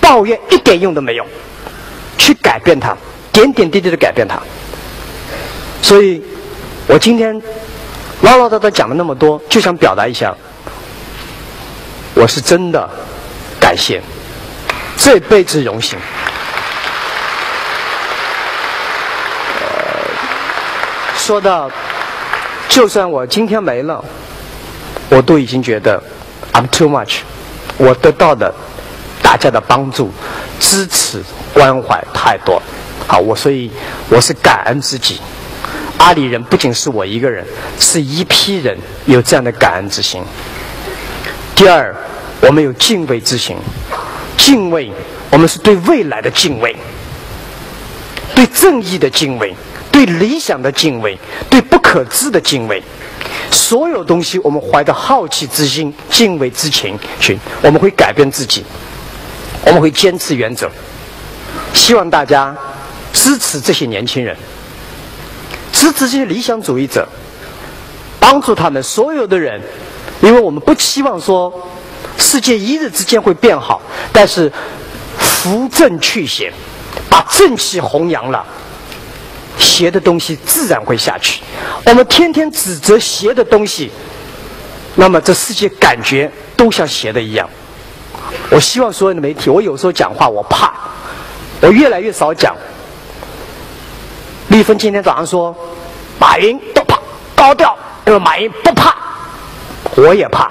[0.00, 1.24] 抱怨一点用都没有，
[2.18, 2.94] 去改变它，
[3.32, 4.38] 点点滴滴的改变它。
[5.80, 6.22] 所以，
[6.86, 7.40] 我今天
[8.20, 10.34] 唠唠叨叨讲了那么多，就想表达一下，
[12.14, 12.88] 我是真的
[13.58, 14.02] 感谢，
[14.96, 15.98] 这辈子荣幸。
[21.24, 21.70] 说到，
[22.68, 24.04] 就算我今天没了，
[25.08, 25.98] 我都已经觉得
[26.52, 27.20] I'm too much，
[27.78, 28.54] 我得到的。
[29.22, 30.12] 大家的帮助、
[30.60, 31.22] 支持、
[31.54, 32.60] 关怀太多，
[33.08, 33.70] 好，我所以
[34.10, 35.18] 我是感恩之极。
[35.96, 37.42] 阿里人不仅是我一个人，
[37.80, 40.22] 是一批人有这样的感恩之心。
[41.54, 41.96] 第二，
[42.42, 43.56] 我们有敬畏之心，
[44.36, 44.92] 敬畏
[45.30, 46.76] 我们是对未来的敬畏，
[48.34, 49.56] 对正义的敬畏，
[49.94, 51.16] 对理想的敬畏，
[51.48, 52.82] 对不可知的敬畏。
[53.52, 58.64] 所有东西，我们怀着好奇之心、敬畏之情去，我们会改变自己。
[59.64, 60.68] 我们会坚持原则，
[61.72, 62.54] 希望大家
[63.12, 64.36] 支持这些年轻人，
[65.72, 67.08] 支持这些理想主义者，
[68.18, 69.62] 帮助他们所有的人，
[70.20, 71.52] 因为我们不期望说
[72.18, 73.80] 世界一日之间会变好，
[74.12, 74.52] 但是
[75.18, 76.52] 扶正去邪，
[77.08, 78.44] 把正气弘扬了，
[79.58, 81.42] 邪的东西自然会下去。
[81.86, 83.90] 我们天天指责邪的东西，
[84.94, 87.48] 那么这世界感觉都像邪的一样。
[88.50, 90.72] 我希望所有的媒体，我有时候讲话我怕，
[91.60, 92.54] 我越来越少讲。
[94.48, 95.56] 立芬今天早上说，
[96.18, 96.98] 马云都怕
[97.34, 98.94] 高调，因为马云不怕，
[99.96, 100.50] 我也怕，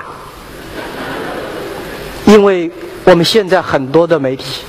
[2.25, 2.71] 因为
[3.03, 4.63] 我们现在很多的媒体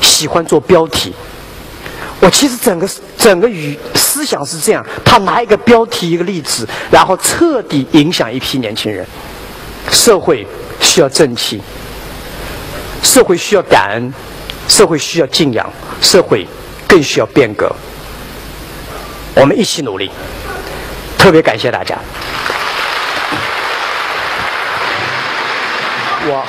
[0.00, 1.14] 喜欢做标题。
[2.22, 9.06] 我其实整个整个语思想是这样，他拿一个标题一个例子，然后彻底影响一批年轻人，
[9.90, 10.46] 社会。
[10.80, 11.62] 需要正气，
[13.04, 14.12] 社会需要感恩，
[14.66, 16.44] 社会需要敬仰，社会
[16.88, 17.70] 更需要变革。
[19.36, 20.10] 我们一起努力，
[21.16, 21.96] 特别感谢大家。
[26.26, 26.44] 我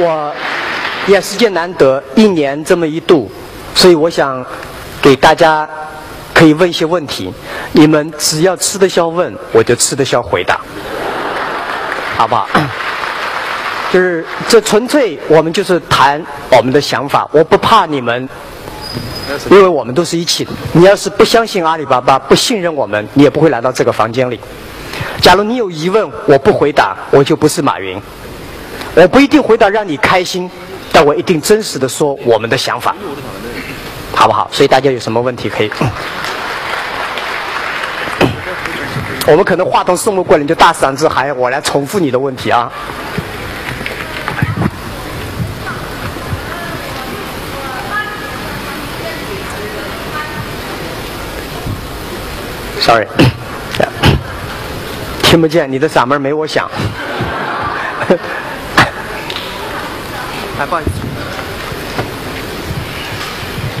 [0.00, 0.34] 我
[1.06, 3.32] 也时间难得，一年这么一度，
[3.74, 4.44] 所以我想
[5.06, 5.68] 给大家
[6.34, 7.32] 可以问一些问题，
[7.70, 10.58] 你们只要吃得消问，我就吃得消回答，
[12.16, 12.48] 好不好？
[13.92, 17.24] 就是这纯粹，我们就是谈我们的想法。
[17.30, 18.28] 我不怕你们，
[19.48, 20.50] 因为我们都是一起的。
[20.72, 24.40] 你要是不相信阿里巴巴，不信任我们，你也不会来到这个房间里。
[25.22, 27.96] 假如你有疑问，我不回答，我就不是马云。
[28.96, 30.50] 我不一定回答让你开心，
[30.90, 32.96] 但我一定真实的说我们的想法，
[34.16, 34.48] 好不好？
[34.50, 35.70] 所以大家有什么问题可以？
[39.28, 42.72] 我们可能话筒送不过来，你就大嗓子喊，我来重复你的问题啊。
[52.80, 53.06] Sorry，
[55.22, 56.68] 听不见，你的嗓门没我响。
[60.58, 61.05] 哎，不好意思。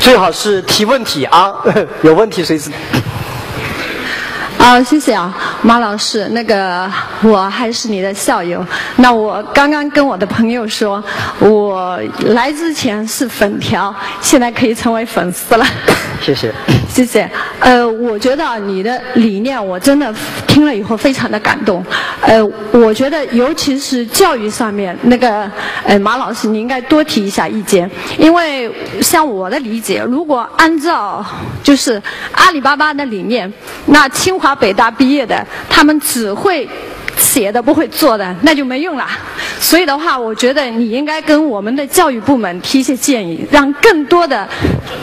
[0.06, 1.52] 最好是提问题啊，
[2.04, 2.70] 有问题随时。
[4.56, 6.88] 啊，谢谢啊，马老师，那个
[7.22, 8.64] 我还是你的校友。
[8.94, 11.02] 那我刚刚跟我的朋友说，
[11.40, 15.66] 我来之前是粉条，现在可以成为粉丝了。
[16.22, 16.54] 谢谢。
[16.96, 17.30] 谢谢。
[17.60, 20.10] 呃，我觉得你的理念我真的
[20.46, 21.84] 听了以后非常的感动。
[22.22, 22.42] 呃，
[22.72, 25.50] 我觉得尤其是教育上面，那个
[25.84, 28.72] 呃马老师你应该多提一下意见，因为
[29.02, 31.22] 像我的理解，如果按照
[31.62, 33.52] 就是阿里巴巴的理念，
[33.84, 34.56] 那清华。
[34.56, 36.66] 北大毕业的，他们只会
[37.16, 39.06] 写的不会做的，那就没用了。
[39.58, 44.46] 所以的话，我觉得你应该跟我们的教育部门提一些建议，让更多的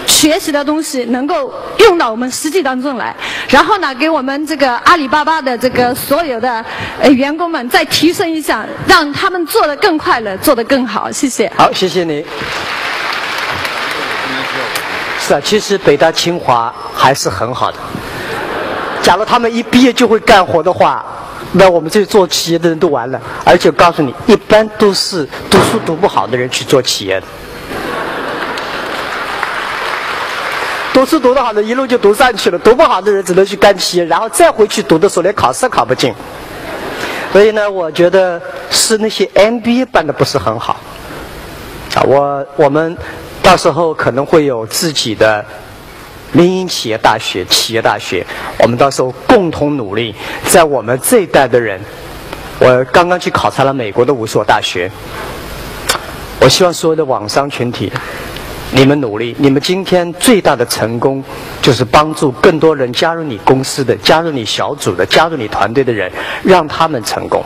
[0.05, 3.15] 学习的东西能够用到我们实际当中来。
[3.49, 6.63] 然后呢，给我们这个阿里巴巴的这个所有的
[7.01, 11.11] 呃员工们再提升一下，让他们做的更快乐，做的更好。
[11.11, 11.51] 谢谢。
[11.57, 12.23] 好，谢谢你。
[15.19, 17.77] 是啊，其实北大清华还是很好的。
[19.01, 21.03] 假如他们一毕业就会干活的话，
[21.53, 23.21] 那我们这做企业的人都完了。
[23.45, 27.27] 而且告诉你，一般都是读书读不好的人去做企业的。
[30.93, 36.13] 读书读得好的，一路就读上去了；读不好的人只能去干企业，然后再回去读的时候，连考试考不进。
[37.31, 40.77] 所以呢，我觉得是那些 MBA 办的不是很好。
[41.95, 42.97] 啊，我我们
[43.41, 45.45] 到时候可能会有自己的。
[46.33, 48.25] 民营企业大学、企业大学，
[48.59, 50.13] 我们到时候共同努力，
[50.47, 51.79] 在我们这一代的人，
[52.59, 54.89] 我刚刚去考察了美国的五所大学。
[56.41, 57.91] 我希望所有的网商群体，
[58.71, 61.23] 你们努力，你们今天最大的成功，
[61.61, 66.11] 就是帮助更多人加入你公司的、加入你小组的、加入你团队的人，
[66.43, 67.43] 让他们成功。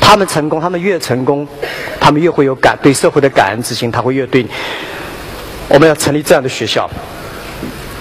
[0.00, 1.46] 他们成功，他们越成功，
[2.00, 4.46] 他们越会有感对社会的感恩之心，他会越对。
[5.68, 6.88] 我们要成立这样的学校。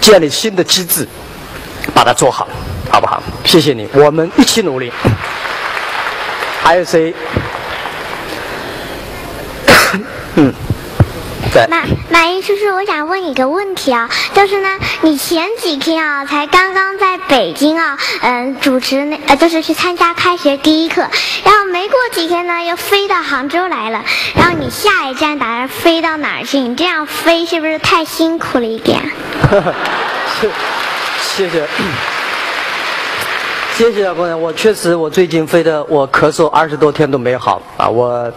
[0.03, 1.07] 建立新的机制，
[1.93, 2.45] 把它做好，
[2.91, 3.23] 好不好？
[3.45, 4.91] 谢谢你，我们一起努力。
[6.61, 7.13] 还有谁？
[10.35, 10.53] 嗯。
[11.69, 21.01] 马马云叔叔，我想问你个问题啊，就是呢，你前几天啊，才刚刚在北京啊，嗯，主持那呃，就是去参加开学第一课，
[21.43, 24.03] 然后没过几天呢，又飞到杭州来了，
[24.35, 26.57] 然后你下一站打算飞到哪儿去？
[26.59, 28.99] 你这样飞是不是太辛苦了一点？
[31.35, 31.63] 谢谢，
[33.75, 38.31] 谢谢啊，姑娘，我确实，我最近飞的，我咳嗽二十多天都没好啊，我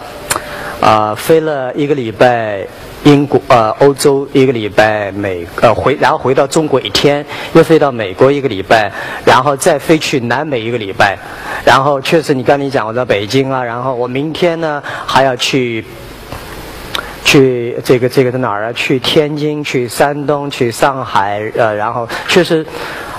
[0.81, 2.67] 啊飞了一个礼拜。
[3.07, 8.91] 英国呃，欧洲一个礼拜，美呃回，然后回到中国一天，又飞到美国一个礼拜，
[9.25, 11.17] 然后再飞去南美一个礼拜，
[11.65, 15.85] 然后确实你刚才讲我在北京啊，然后我明天呢还要去，
[17.25, 18.73] 去这个这个在哪儿啊？
[18.73, 22.67] 去天津，去山东，去上海，呃，然后确实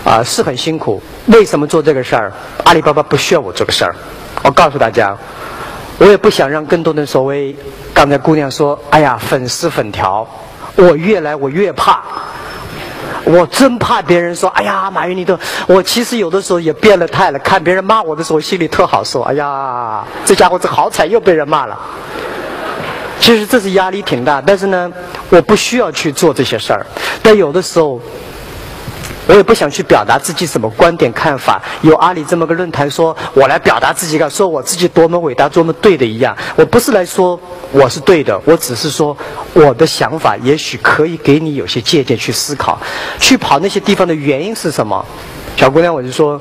[0.04, 1.02] 啊是很辛苦。
[1.28, 2.34] 为什么做这个事儿？
[2.66, 3.96] 阿里巴巴不需要我做个事儿，
[4.44, 5.18] 我告诉大家。
[6.00, 7.56] 我也不想让更多的所谓
[7.98, 10.28] 刚才姑娘说：“哎呀，粉丝粉条，
[10.76, 12.04] 我越来我越怕，
[13.24, 19.22] 我真怕别人说：‘哎呀，马云你都……’我其实有的时候也变了态了，看别人骂我的时候，心里特好受。
[19.22, 21.76] 哎呀，这家伙这好惨，又被人骂了。
[23.20, 24.91] 其实这是压力挺大，但是呢，
[25.32, 26.86] 我不需要去做这些事儿。
[27.24, 28.00] 但有的时候。”
[29.28, 31.61] 我也不想去表达自己什么观点看法。
[31.82, 36.36] 有阿里这么个论坛，说我来表达自己，说我自己多么伟大、多么对的一样。
[36.55, 37.39] 我不是来说
[37.71, 39.15] 我是对的，我只是说
[39.53, 42.80] 我的想法也许可以给你有些借鉴去思考。
[43.19, 45.05] 去跑那些地方的原因是什么？
[45.57, 46.39] 小姑娘，我就说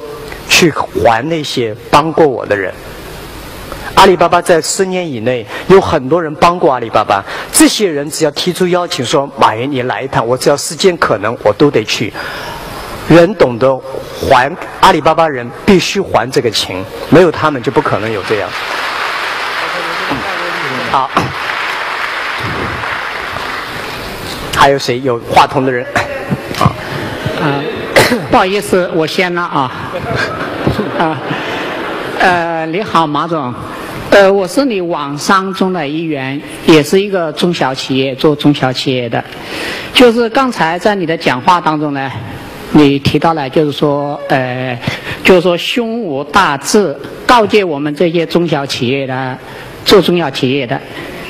[0.49, 2.73] 去还那些帮过我的人。
[3.95, 12.13] 阿里巴巴在十年以内有很多人帮过阿里巴巴，这些人只要提出邀请说马云你来一趟，我只要时间可能我都得去。
[13.09, 13.77] 人懂得
[14.21, 14.51] 还
[14.81, 18.49] 阿里巴巴人必须还这个情，没有他们就不可能有这样。
[20.91, 21.09] 好，
[24.57, 25.87] 还有谁有话筒的人？
[26.59, 26.73] 啊，
[27.41, 27.63] 啊，
[28.31, 29.71] 不好意思，我先了啊。
[30.99, 31.19] 啊，
[32.19, 33.55] 呃，你好，马总，
[34.11, 39.23] 呃，我是你网商中的一员，也是一个中小企业做中小企业的，
[39.95, 42.11] 就是刚才在你的讲话当中呢。
[42.73, 44.79] 你提到了，就是说，呃，
[45.25, 46.95] 就是说胸无大志，
[47.25, 49.39] 告诫我们这些中小企业的，
[49.85, 50.79] 做中小企业的，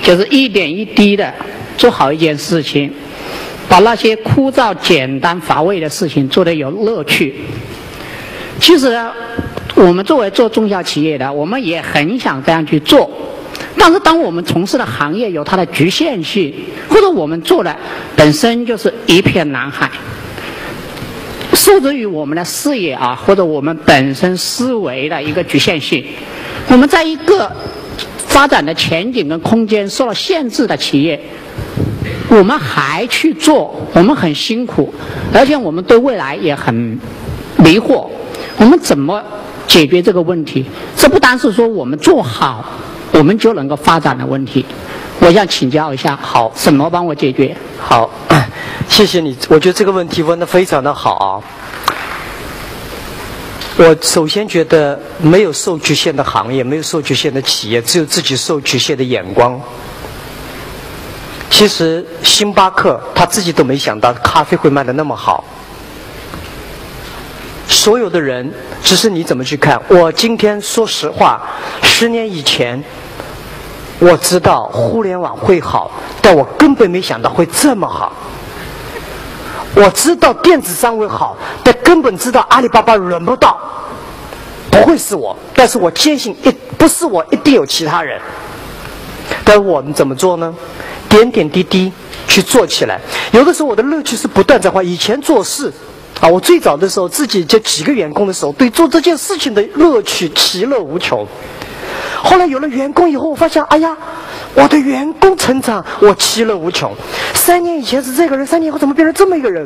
[0.02, 1.32] 就是一点一滴的
[1.76, 2.92] 做好一件事情，
[3.68, 7.34] 把那些枯燥、简单、乏味的事情做得有乐趣。
[8.58, 8.98] 其实，
[9.74, 13.08] 我们作为做中小企业的，我们也很想这样去做，
[13.78, 16.52] 但是当我们从事的行业有它的局限性，
[16.88, 17.76] 或者我们做的
[18.16, 19.90] 本身就是一片蓝海，
[21.66, 26.06] 受制于我们的视野啊，或者我们本身思维的一个局限性，
[26.68, 27.50] 我们在一个
[28.28, 31.20] 发展的前景跟空间受到限制的企业。
[32.28, 34.94] 我们还去做，我们很辛苦，
[35.34, 36.72] 而且我们对未来也很
[37.56, 38.06] 迷惑。
[38.58, 39.20] 我们怎么
[39.66, 40.64] 解决这个问题？
[40.96, 42.64] 这不单是说我们做好，
[43.10, 44.64] 我们就能够发展的问题。
[45.18, 47.56] 我想请教一下，好，怎么帮我解决？
[47.76, 48.08] 好，
[48.88, 49.36] 谢谢你。
[49.48, 51.30] 我觉得这个问题问的非常的好啊。
[53.78, 59.60] 我首先觉得，没有受局限的行业，没有受局限的企业，只有自己受局限的眼光。
[61.50, 65.44] 其实星巴克他自己都没想到咖啡会卖的那么好。
[67.68, 68.50] 所有的人，
[68.82, 69.80] 只是你怎么去看。
[69.88, 71.42] 我今天说实话，
[71.82, 72.82] 十年以前，
[73.98, 75.90] 我知道互联网会好，
[76.22, 78.12] 但我根本没想到会这么好。
[79.76, 83.60] 我知道电子商务好，但根本知道阿里巴巴轮不到，
[84.70, 85.36] 不会是我。
[85.54, 88.18] 但是我坚信，一不是我，一定有其他人。
[89.44, 90.54] 但我们怎么做呢？
[91.10, 91.92] 点点滴滴
[92.26, 92.98] 去做起来，
[93.32, 94.84] 有的时候我的乐趣是不断在换。
[94.84, 95.70] 以前做事，
[96.20, 101.26] 啊，我最早的时候自己就几个员工的时候，对做这件事情的乐趣其乐无穷。
[102.22, 103.94] 后来有了员工以后，我发现，哎呀，
[104.56, 106.92] 我的员工成长，我其乐无穷。
[107.34, 109.64] 三年以前是这个人，三年后怎么变成这么一个人？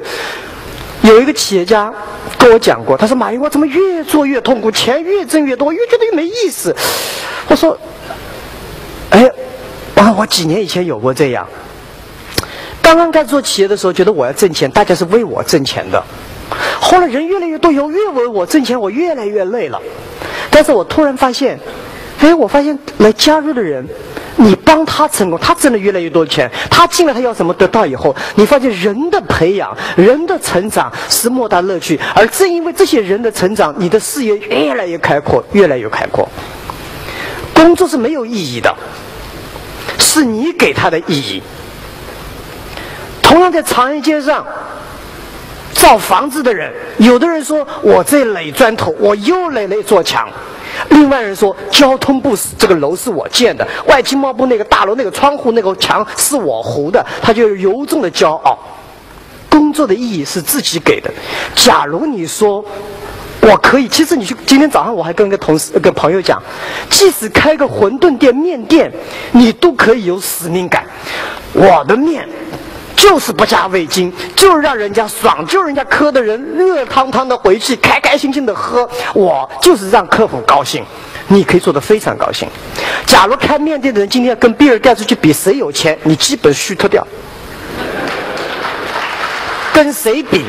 [1.02, 1.90] 有一个企业家
[2.36, 6.74] 跟我讲过，他说：“马云，我怎么越做越痛苦，钱越挣越多，越觉得越没意思。”
[7.48, 7.78] 我说
[9.10, 9.30] ：“哎。”
[9.96, 11.46] 啊，我几年以前有过这样。
[12.80, 16.02] 刚刚开始做企业的时候，觉得我要挣钱，大家是为我挣钱的。
[16.80, 19.78] 后来人越来越多，以后越为我挣钱，我越来越累了。
[20.48, 21.60] 但是我突然发现，
[22.20, 23.86] 哎，我发现来加入的人，
[24.40, 32.00] 你帮他成功，他挣了越来越多的钱，他进来他要什么得到以后，你发现人的培养、人的成长是莫大乐趣。
[32.14, 36.28] 而正因为这些人的成长，你的视野越来越开阔，越来越开阔。
[37.54, 38.74] 工作是没有意义的。
[39.98, 41.42] 是你给他的意义。
[43.22, 44.44] 同样在长安街上
[45.72, 50.26] 造房子的人，有的人说我这垒砖头，我又垒了一座墙；
[50.88, 58.58] 另外人说交通部是这个楼是我建的，外经贸部那个大楼那个窗户那个墙是我糊的，他就由衷的骄傲。
[59.48, 61.10] 工作的意义是自己给的。
[61.54, 62.64] 假如你说。
[63.42, 66.40] 我可以，其实你去今天早上我还跟一个同事、跟朋友讲，
[66.90, 68.92] 即使开个馄饨店、面店，
[69.32, 70.84] 你都可以有使命感。
[71.54, 72.28] 我的面
[73.00, 78.86] 就是不加味精，就是让人家爽，就是人家喝的人热汤汤的回去，开开心心的喝。
[79.14, 80.84] 我就是让客户高兴，
[81.28, 82.46] 你可以做得非常高兴。
[83.06, 87.04] 假如开面店的人今天要跟比尔盖茨去比谁有钱，你基本虚脱掉。
[89.72, 90.44] 跟谁比？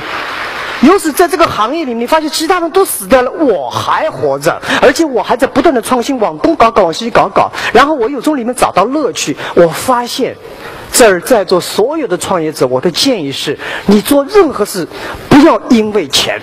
[0.82, 7.50] 由此在这个行业里，你发现其他人都死掉了，我还活着，而且我还在不断的创新，往东搞搞，往西搞搞。
[7.72, 9.38] 然后我又从里面找到乐趣。
[9.56, 10.36] 我发现，
[10.92, 14.88] 这儿在座所有的创业者，我的建议是：你做任何事，
[15.30, 16.40] 不要因为钱，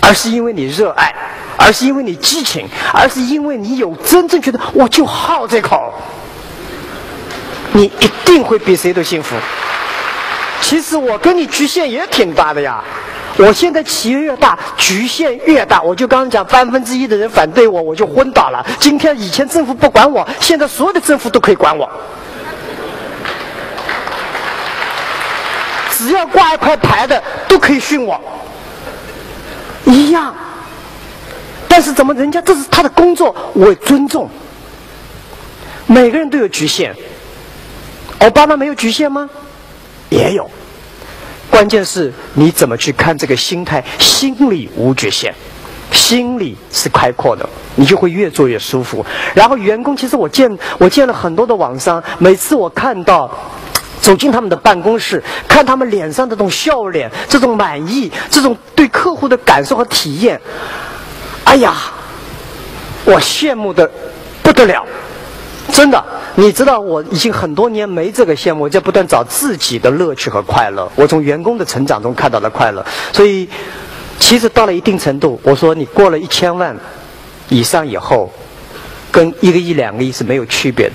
[0.00, 1.12] 而是因为你热爱，
[1.56, 5.92] 而是因为你激情，而是因为你有真正觉得我就好这口，
[7.72, 9.34] 你一定会比谁都幸福。
[10.60, 12.84] 其实我跟你局限也挺大的呀。
[13.38, 15.80] 我现在企业越大，局限越大。
[15.80, 18.64] 我就刚刚讲，三分之一的人反对我，我就昏倒了。
[18.78, 21.88] 今天以前政府不管我，现在所有的政府都可以管我。
[26.00, 28.18] 只要挂一块牌的，都可以训我，
[29.84, 30.34] 一样。
[31.68, 34.30] 但是怎么人家这是他的工作，我尊重。
[35.86, 36.94] 每个人都有局限，
[38.20, 39.28] 奥巴马没有局限吗？
[40.08, 40.50] 也有。
[41.50, 45.34] 关键是你怎么去看这个心态，心里无局限，
[45.92, 49.04] 心里是开阔的，你就会越做越舒服。
[49.34, 53.30] 然后员工，其实我见我见了很多的网商，每次我看到
[54.00, 60.40] 走进他们的办公室，看他们脸上这种笑脸，这种满意，这种对客户的感受和体验，
[61.44, 61.74] 哎呀，
[63.04, 63.90] 我羡慕的
[64.42, 64.84] 不得了。
[65.72, 70.90] 真的，你知道我已经很多年没这个羡慕，我在不断找自己的乐趣和快乐。
[70.96, 73.48] 我从员工的成长中看到了快乐，所以
[74.18, 76.76] 其实到了一定程度，我说你过了一千万
[77.48, 78.32] 以上以后，
[79.12, 80.94] 跟一个亿、两个亿是没有区别的。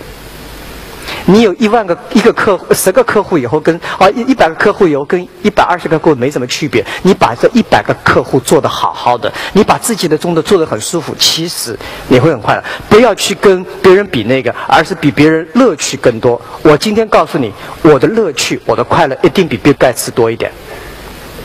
[1.25, 6.85] 你有一万个一个客户，十个客户以后跟啊一一百个客户以后跟一百二十个客户没什么区别。
[7.03, 11.77] 你把这一百个客户做得好好的，你把自己的工作做得很舒服，其实
[12.07, 12.63] 你会很快乐。
[12.89, 16.39] 不要去跟别人比那个，而是比别人乐趣更多。
[16.61, 17.51] 我今天告诉你，
[17.81, 20.51] 我的乐趣，我的快乐一定比比盖茨多一点。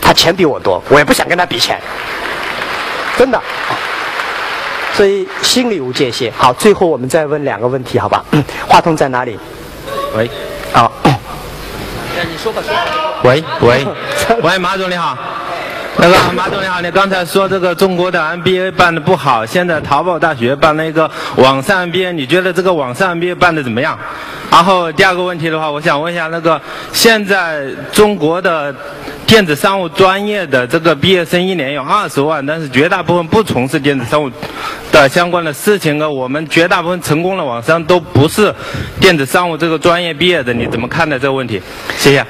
[0.01, 1.81] 他钱比我多，我也不想跟他比钱，
[3.17, 3.41] 真的。
[4.95, 6.33] 所以心里无界限。
[6.37, 8.25] 好，最后我们再问两个问题，好吧？
[8.69, 9.39] 话筒在哪里？
[10.17, 10.31] 喂，
[10.73, 10.91] 好。
[12.31, 12.83] 你说吧，说吧。
[13.23, 13.87] 喂喂
[14.43, 15.17] 喂，马总你好。
[15.97, 23.99] 那个马总你好，你刚才说这个中国的 MBA 办的不好，现在淘宝大学办了一个网上 MBA，你觉得这个网上 MBA 办的怎么样？
[24.51, 26.61] 然后第二个问题的话，我想问一下，那个
[26.93, 28.75] 现在中国的
[29.31, 34.29] 电子商务专业的这个毕业生一年有二十万，但是绝大部分不从事电子商务
[34.91, 38.53] 的相关的事情呢，我们绝大部分成功的网商都不是
[39.01, 41.63] 电子商务这个专业毕业的，你怎么看待这个问题？
[41.97, 42.27] 谢谢。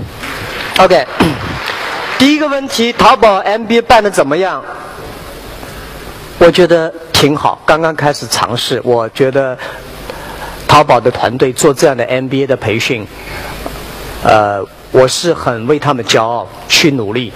[0.80, 1.06] OK。
[2.18, 4.64] 第一个问题，淘宝 MBA 办的怎么样？
[6.38, 8.80] 我觉得挺好，刚刚开始尝试。
[8.84, 9.58] 我觉得
[10.66, 13.06] 淘宝的团队做这样的 MBA 的培训，
[14.24, 17.32] 呃，我是很为他们骄傲，去努力。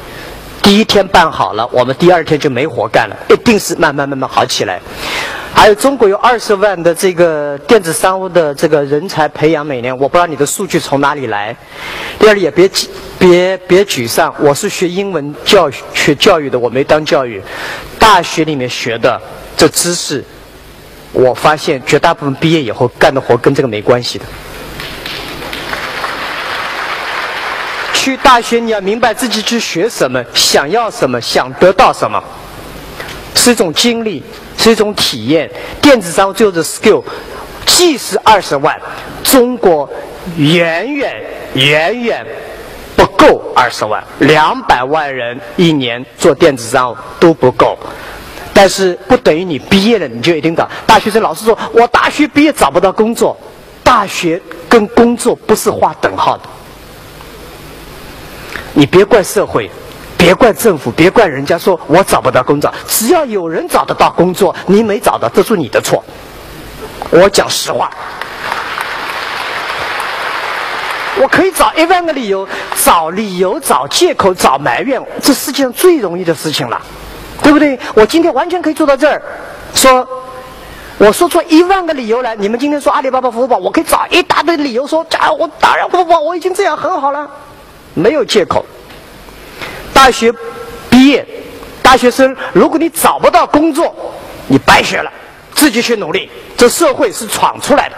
[0.62, 4.78] 第一天办好了，我们第二天就没活干了，一定是慢慢慢慢好起来。
[5.54, 11.56] 还有中国有二十万的这个电子商务的这个人才培养，每年我不知道你的数据从哪里来。
[12.18, 12.70] 第二，也别
[13.18, 17.42] 别别沮丧，我是学英文教学教育的，我没当教育。
[17.98, 19.18] 大学里面学的
[19.56, 20.22] 这知识，
[21.12, 24.26] 我发现绝大部分毕业以后干的活跟这个没关系的。
[28.06, 32.22] 去大学你要明白自己去学什么，想要什么，想得到什么，
[33.34, 34.22] 是一种经历。
[34.58, 35.48] 是一种体验，
[35.82, 37.04] 电子商务就是 skill，
[37.66, 38.74] 即使二十万，
[39.22, 39.88] 中国
[40.36, 41.14] 远远
[41.54, 42.26] 远远
[42.96, 47.76] 不够二十万，两百万人一年做电子商务都不够，
[48.54, 50.66] 但是不等于你毕业了你就一定找。
[50.86, 53.36] 大学生老师说我大学毕业找不到工作，
[53.84, 54.40] 大学
[54.70, 56.44] 跟工作不是划等号的，
[58.76, 59.70] 你别怪社会。
[60.18, 62.72] 别怪政府，别怪人家说我找不到工作。
[62.88, 66.02] 只要有人找得到工作，你没找到，这是你的错。
[67.10, 67.90] 我讲实话，
[71.20, 72.48] 我可以找一万个理由，
[72.82, 76.80] 找理由、找借口、找埋怨，这世界上最容易的事情了，
[77.42, 77.78] 对不对？
[77.94, 79.22] 我今天完全可以做到这儿，
[79.74, 80.08] 说，
[80.96, 82.34] 我说出一万个理由来。
[82.34, 87.30] 你们今天说阿里巴巴服务宝，我可以找一大堆理由说，假如我当然不不，我已经这样很好了，
[87.96, 88.64] 没有借口。
[89.92, 90.32] 大学
[90.90, 91.26] 毕业，
[91.82, 93.92] 大学生，如果你找不到工作，
[94.46, 95.10] 你白学了，
[95.54, 96.30] 自己去努力。
[96.56, 97.96] 这社会是闯出来的。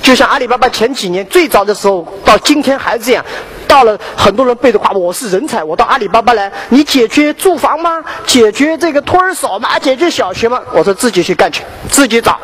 [0.00, 3.24] 就像阿里巴巴前几年最早的时候，到今天还是这样。
[3.66, 8.04] 到了很多人背着话，我是人才，我到阿里巴巴来，你解决住房吗？
[8.24, 9.76] 解决这个托儿所吗？
[9.80, 10.62] 解决小学吗？
[10.72, 12.38] 我说自己去干去，自己找。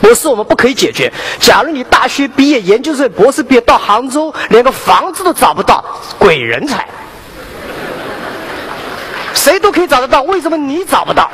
[0.00, 1.12] 不是我们不可以解决。
[1.38, 5.84] 假如你大学毕业、研究生、博士毕业到杭州，连个房子都找不到，
[6.18, 6.88] 鬼人才。
[9.34, 11.30] 谁都可以找得到，为什么你找不到？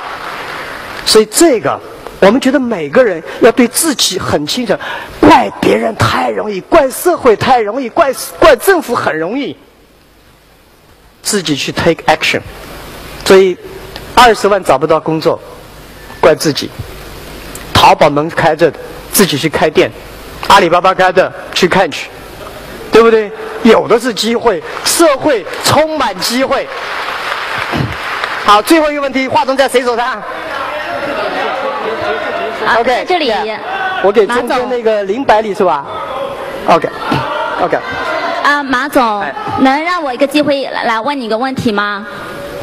[1.07, 1.81] 所以这个，
[2.21, 4.77] 我们觉得每个人要对自己很清楚。
[5.21, 9.57] 怪别人太容易，怪社会太容易，怪怪政府很容易。
[11.23, 12.41] 自己去 take action。
[13.25, 13.57] 所以，
[14.15, 15.41] 二十万找不到工作，
[16.21, 16.71] 怪自己。
[17.85, 18.79] 淘宝门开着的，
[19.13, 19.91] 自己去开店；
[20.49, 22.09] 阿里巴巴开的，去看去，
[22.91, 23.31] 对不对？
[23.63, 26.67] 有的是机会，社会充满机会。
[28.47, 30.23] 好，最后一个问题，话筒在谁手上
[32.79, 33.31] ？OK，这里，
[34.03, 35.85] 我给中间那个林百里是吧
[36.67, 37.79] ？OK，OK。
[38.45, 39.23] 啊，马总，
[39.61, 42.07] 能让我一个机会来问你一个问题吗？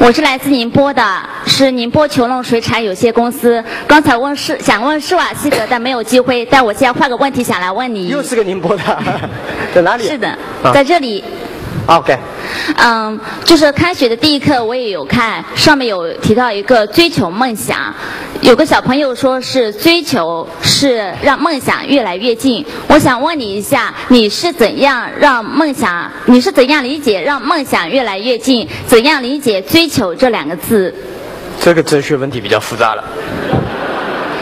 [0.03, 1.03] 我是来自宁波的，
[1.45, 3.63] 是宁波球龙水产有限公司。
[3.85, 6.43] 刚才问是想问施瓦西格，但没有机会。
[6.49, 8.07] 但我现在换个问题想来问你。
[8.07, 8.83] 又是个宁波的，
[9.75, 10.07] 在哪里？
[10.07, 10.35] 是的，
[10.73, 11.23] 在这里。
[11.85, 12.17] OK，
[12.77, 17.93] 嗯，就是开学的第一课我也有看，上面有提到一个追求梦想，
[18.41, 22.65] 有个小朋友说是追求是让梦想越来越近。
[22.87, 26.11] 我想问你一下，你是怎样让梦想？
[26.25, 28.67] 你是怎样理解让梦想越来越近？
[28.87, 30.93] 怎样理解追求这两个字？
[31.59, 33.03] 这个哲学问题比较复杂了。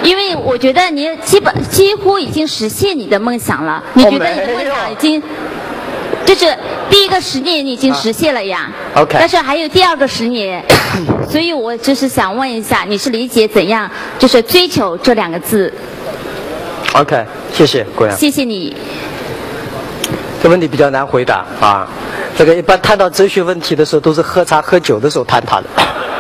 [0.02, 5.22] 因为我觉得你基本几乎已经实现你的梦想了，你觉得你的梦想已经？
[6.26, 6.56] 就是
[6.90, 10.64] 第一个十年你已经实现了呀，OK，但是还有第二个十年，
[11.30, 13.90] 所以我就是想问一下，你是理解怎样，
[14.20, 15.74] 就是追求这两个字
[16.94, 18.16] ？OK，谢谢，郭阳。
[18.16, 18.76] 谢谢你。
[20.42, 21.88] 这问题比较难回答啊。
[22.38, 25.66] 这个一般谈到哲学问题的时候，都是喝茶喝酒的时候谈他的，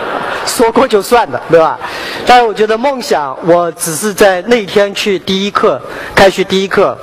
[0.45, 1.80] 说过就算的，对吧？
[2.26, 5.82] 但是我觉得梦想，我只是在那天去第一课，
[6.14, 6.97] 开学第一课，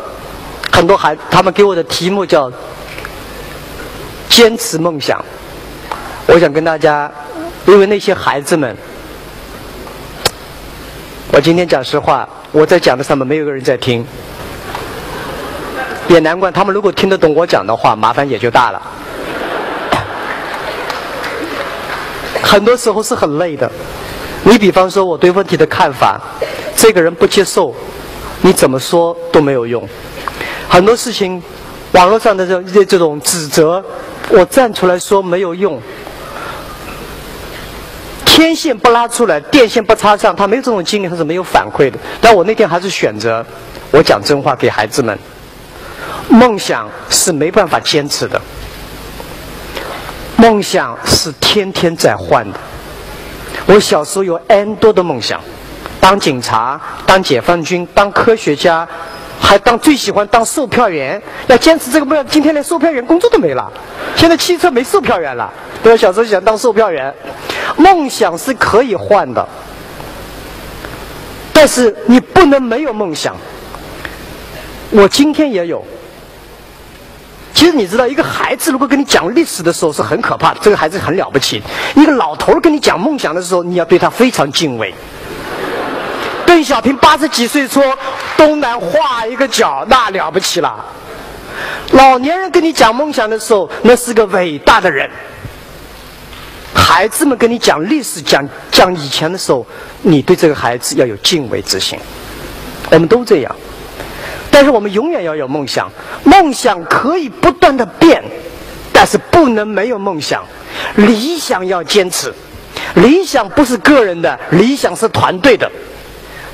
[0.71, 2.53] 很多孩他们给我的题目叫
[4.29, 5.25] “坚持梦想”。
[6.27, 7.11] 我想跟大家，
[7.67, 8.77] 因为那些孩子们，
[11.33, 14.05] 我今天讲实话，我在讲的上面没有一个人在听，
[16.09, 18.83] 也难怪他们如果听得懂我讲的话，麻烦也就大了。
[22.43, 23.71] 很多时候是很累的。
[24.43, 26.21] 你比方说我对问题的看法，
[26.77, 27.75] 这个人不接受，
[28.41, 29.87] 你怎么说都没有用。
[30.69, 31.43] 很多事情，
[31.93, 33.85] 网络上的这这这种指责，
[34.31, 35.81] 我站出来说没有用。
[38.25, 41.99] 天线不拉出来，电线不插上，他没有这种经历，他是没有反馈的。
[42.21, 43.45] 但我那天还是选择，
[43.91, 45.19] 我讲真话给孩子们。
[46.29, 48.39] 梦想是没办法坚持的。
[50.37, 52.59] 梦想是天天在换的。
[53.65, 55.41] 我小时候有 N 多的梦想，
[55.99, 58.87] 当警察、当解放军、当科学家，
[59.41, 61.21] 还当最喜欢当售票员。
[61.47, 63.73] 要坚持这个梦，今天连售票员工作都没了。
[64.17, 65.97] 现在汽车没售票员了，对吧？
[65.97, 67.15] 小时候想当售票员。
[67.77, 69.47] 梦想是可以换的，
[71.53, 73.37] 但是你不能没有梦想。
[74.91, 75.85] 我今天也有。
[77.53, 81.61] 其实你知道，一个孩子如果跟你讲历史的时候是很可怕的，这个孩子很了不起。
[81.95, 84.95] 一个老头跟你讲梦想的时候，你要对他非常敬畏。
[86.47, 87.83] 邓小平八十几岁说
[88.37, 90.85] 东南画一个角，那了不起了。
[91.93, 95.11] 老年人跟你讲梦想的时候，那是个伟大的人。
[96.75, 99.67] 孩子们跟你讲历史、讲讲以前的时候，
[100.03, 101.99] 你对这个孩子要有敬畏之心。
[102.91, 103.57] 我们都这样。
[104.51, 105.91] 但是我们永远要有梦想，
[106.25, 108.23] 梦想可以不断的变，
[108.93, 110.45] 但是不能没有梦想。
[110.95, 112.33] 理想要坚持，
[112.95, 115.71] 理想不是个人的，理想是团队的。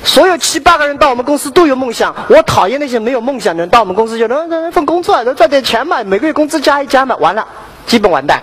[0.03, 7.47] 所有七八个人到我们公司都有梦想，我讨厌那些没有梦想的人到我们公司就能能份工作，能赚点钱嘛，每个月工资加一加嘛，完了，
[7.87, 8.41] 基本完蛋。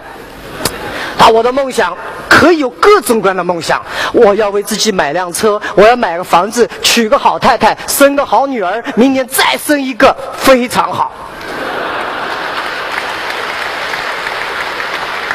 [1.18, 1.94] 啊，我的梦想
[2.30, 3.80] 可以有各种各样的梦想。
[4.12, 11.12] 我要为自己买辆车，我要买个房子，娶个好太太，生个好女儿，明年再生一个，非常好。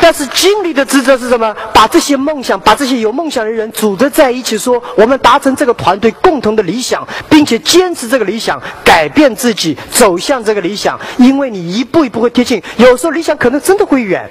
[0.05, 1.51] 但是经理的职责是什么？
[1.73, 10.99] 把这些梦想，把这些有梦想的人组织在一起，说我们达成这个团队共同的理想，并且坚持这个理想，改变自己，走向这个理想。
[11.17, 14.29] 因为你一步一步会贴近，有时候理想可能真的会远。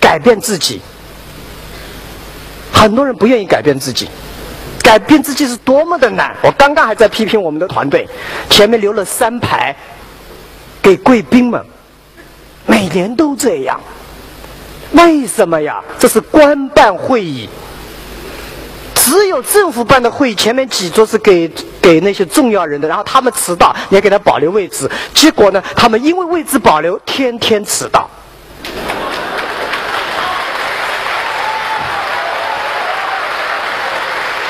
[0.00, 0.80] 改变自己，
[2.72, 4.08] 很多人不愿意改变自己。
[4.82, 6.34] 改变自己是多么的难！
[6.42, 8.08] 我刚刚还在批评我们的团队，
[8.48, 9.76] 前面留了三排
[10.80, 11.62] 给贵宾们，
[12.64, 13.78] 每年都这样，
[14.94, 15.82] 为什么呀？
[15.98, 17.48] 这是官办会议，
[18.94, 21.50] 只有政府办的会议，前面几桌是给
[21.82, 24.88] 给那些重要人的，然后他们迟到，你要给他保留位置。
[25.12, 28.08] 结果呢，他们因为位置保留，天天迟到。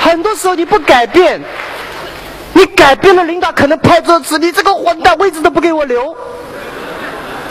[0.01, 1.41] 很多时候你不改变，
[2.53, 6.15] 你改变了，领导可能拍桌子，你这个混蛋，位置都不给我留，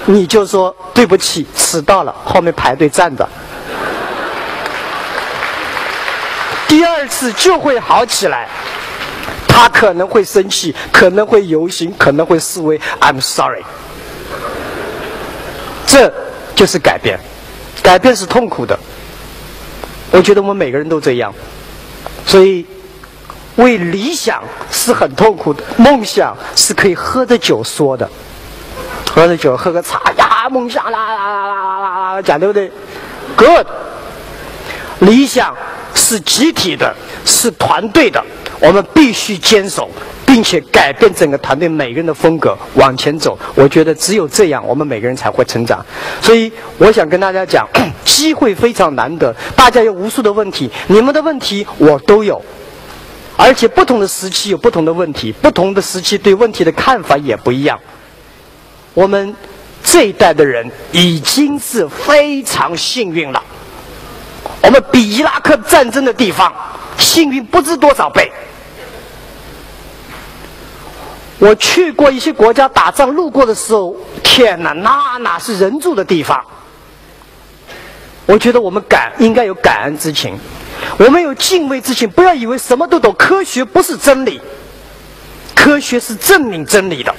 [0.05, 3.27] 你就说对不起，迟到了，后面排队站着。
[6.67, 8.47] 第二次就会好起来，
[9.47, 12.79] 他可能会生气，可能会游行，可能会示威。
[12.99, 13.63] I'm sorry，
[15.85, 16.11] 这
[16.55, 17.19] 就是改变，
[17.81, 18.77] 改变是痛苦的。
[20.11, 21.33] 我觉得我们每个人都这样。
[22.25, 22.65] 所以，
[23.57, 28.09] 为理想是很痛苦的，梦想是可以喝着酒说的，
[29.09, 32.71] 喝着酒喝个茶呀，梦想啦啦啦啦啦啦讲对不对
[33.35, 33.67] ？Good，
[34.99, 35.55] 理想
[35.93, 36.95] 是集体的，
[37.25, 38.23] 是团队的，
[38.59, 39.89] 我们必须坚守，
[40.25, 43.37] 并且改变整个团队每个人的风格往前走。
[43.55, 45.85] 我觉得只有这样，我们每个人才会成长。
[46.21, 47.67] 所以，我想跟大家讲。
[48.05, 52.39] 机会非常难得，大家有无数的问题，你们的问题我都有，
[53.35, 57.77] 而且不同的时期有不同的问题，不同的时期对问题的看法也不一样。
[58.93, 59.35] 我们
[59.83, 63.43] 这一代的人已经是非常幸运了，
[64.61, 66.53] 我们比伊拉克战争的地方
[66.97, 68.31] 幸运不知多少倍。
[71.39, 76.41] 我去过一些国家打仗，路过的时候，天哪，那哪是人住的地方？
[78.25, 80.39] 我觉得我们感应该有感恩之情，
[80.97, 82.09] 我们有敬畏之情。
[82.09, 84.39] 不要以为什么都懂，科学不是真理，
[85.53, 87.13] 科学是证明真理的。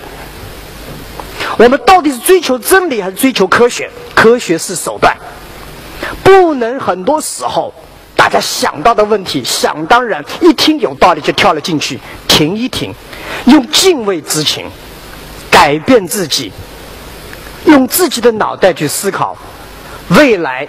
[1.56, 3.88] 我们到底是追求真理还是追求科学？
[4.14, 5.16] 科学是手段，
[6.22, 7.72] 不能很多时候
[8.16, 12.00] 大家想到的问题想当然，一听有道理就跳了进去。
[12.26, 12.92] 停一停，
[13.44, 14.66] 用敬畏之情
[15.50, 16.52] 改变自己，
[17.66, 19.36] 用自己的脑袋去思考
[20.08, 20.66] 未来。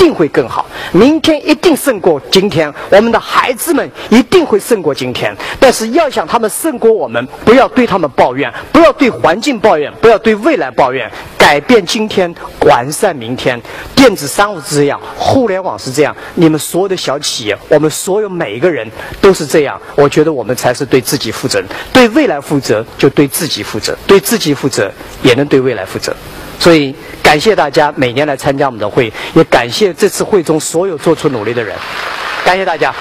[0.00, 5.36] 定会更好，明天一定胜过今天，我们的孩子们一定会胜过今天。
[5.60, 11.08] 但是要想他们胜过我们，不要对他们抱怨，不要对环境抱怨，不要对未来抱怨。
[11.36, 13.60] 改变今天，完善明天。
[13.94, 18.90] 电子商务是这样，互联网是这样，你们所有的小企业，我们所有每一个人
[19.20, 19.78] 都是这样。
[19.96, 24.90] 我觉得我们才是对自己负责，对未来负责就对自己负责，对自己负责
[25.22, 26.16] 也能对未来负责。
[26.60, 31.74] 所以，感谢大家每年来参加我们的会，也感谢这次会中所有做出努力的人，
[32.44, 32.94] 感谢大家。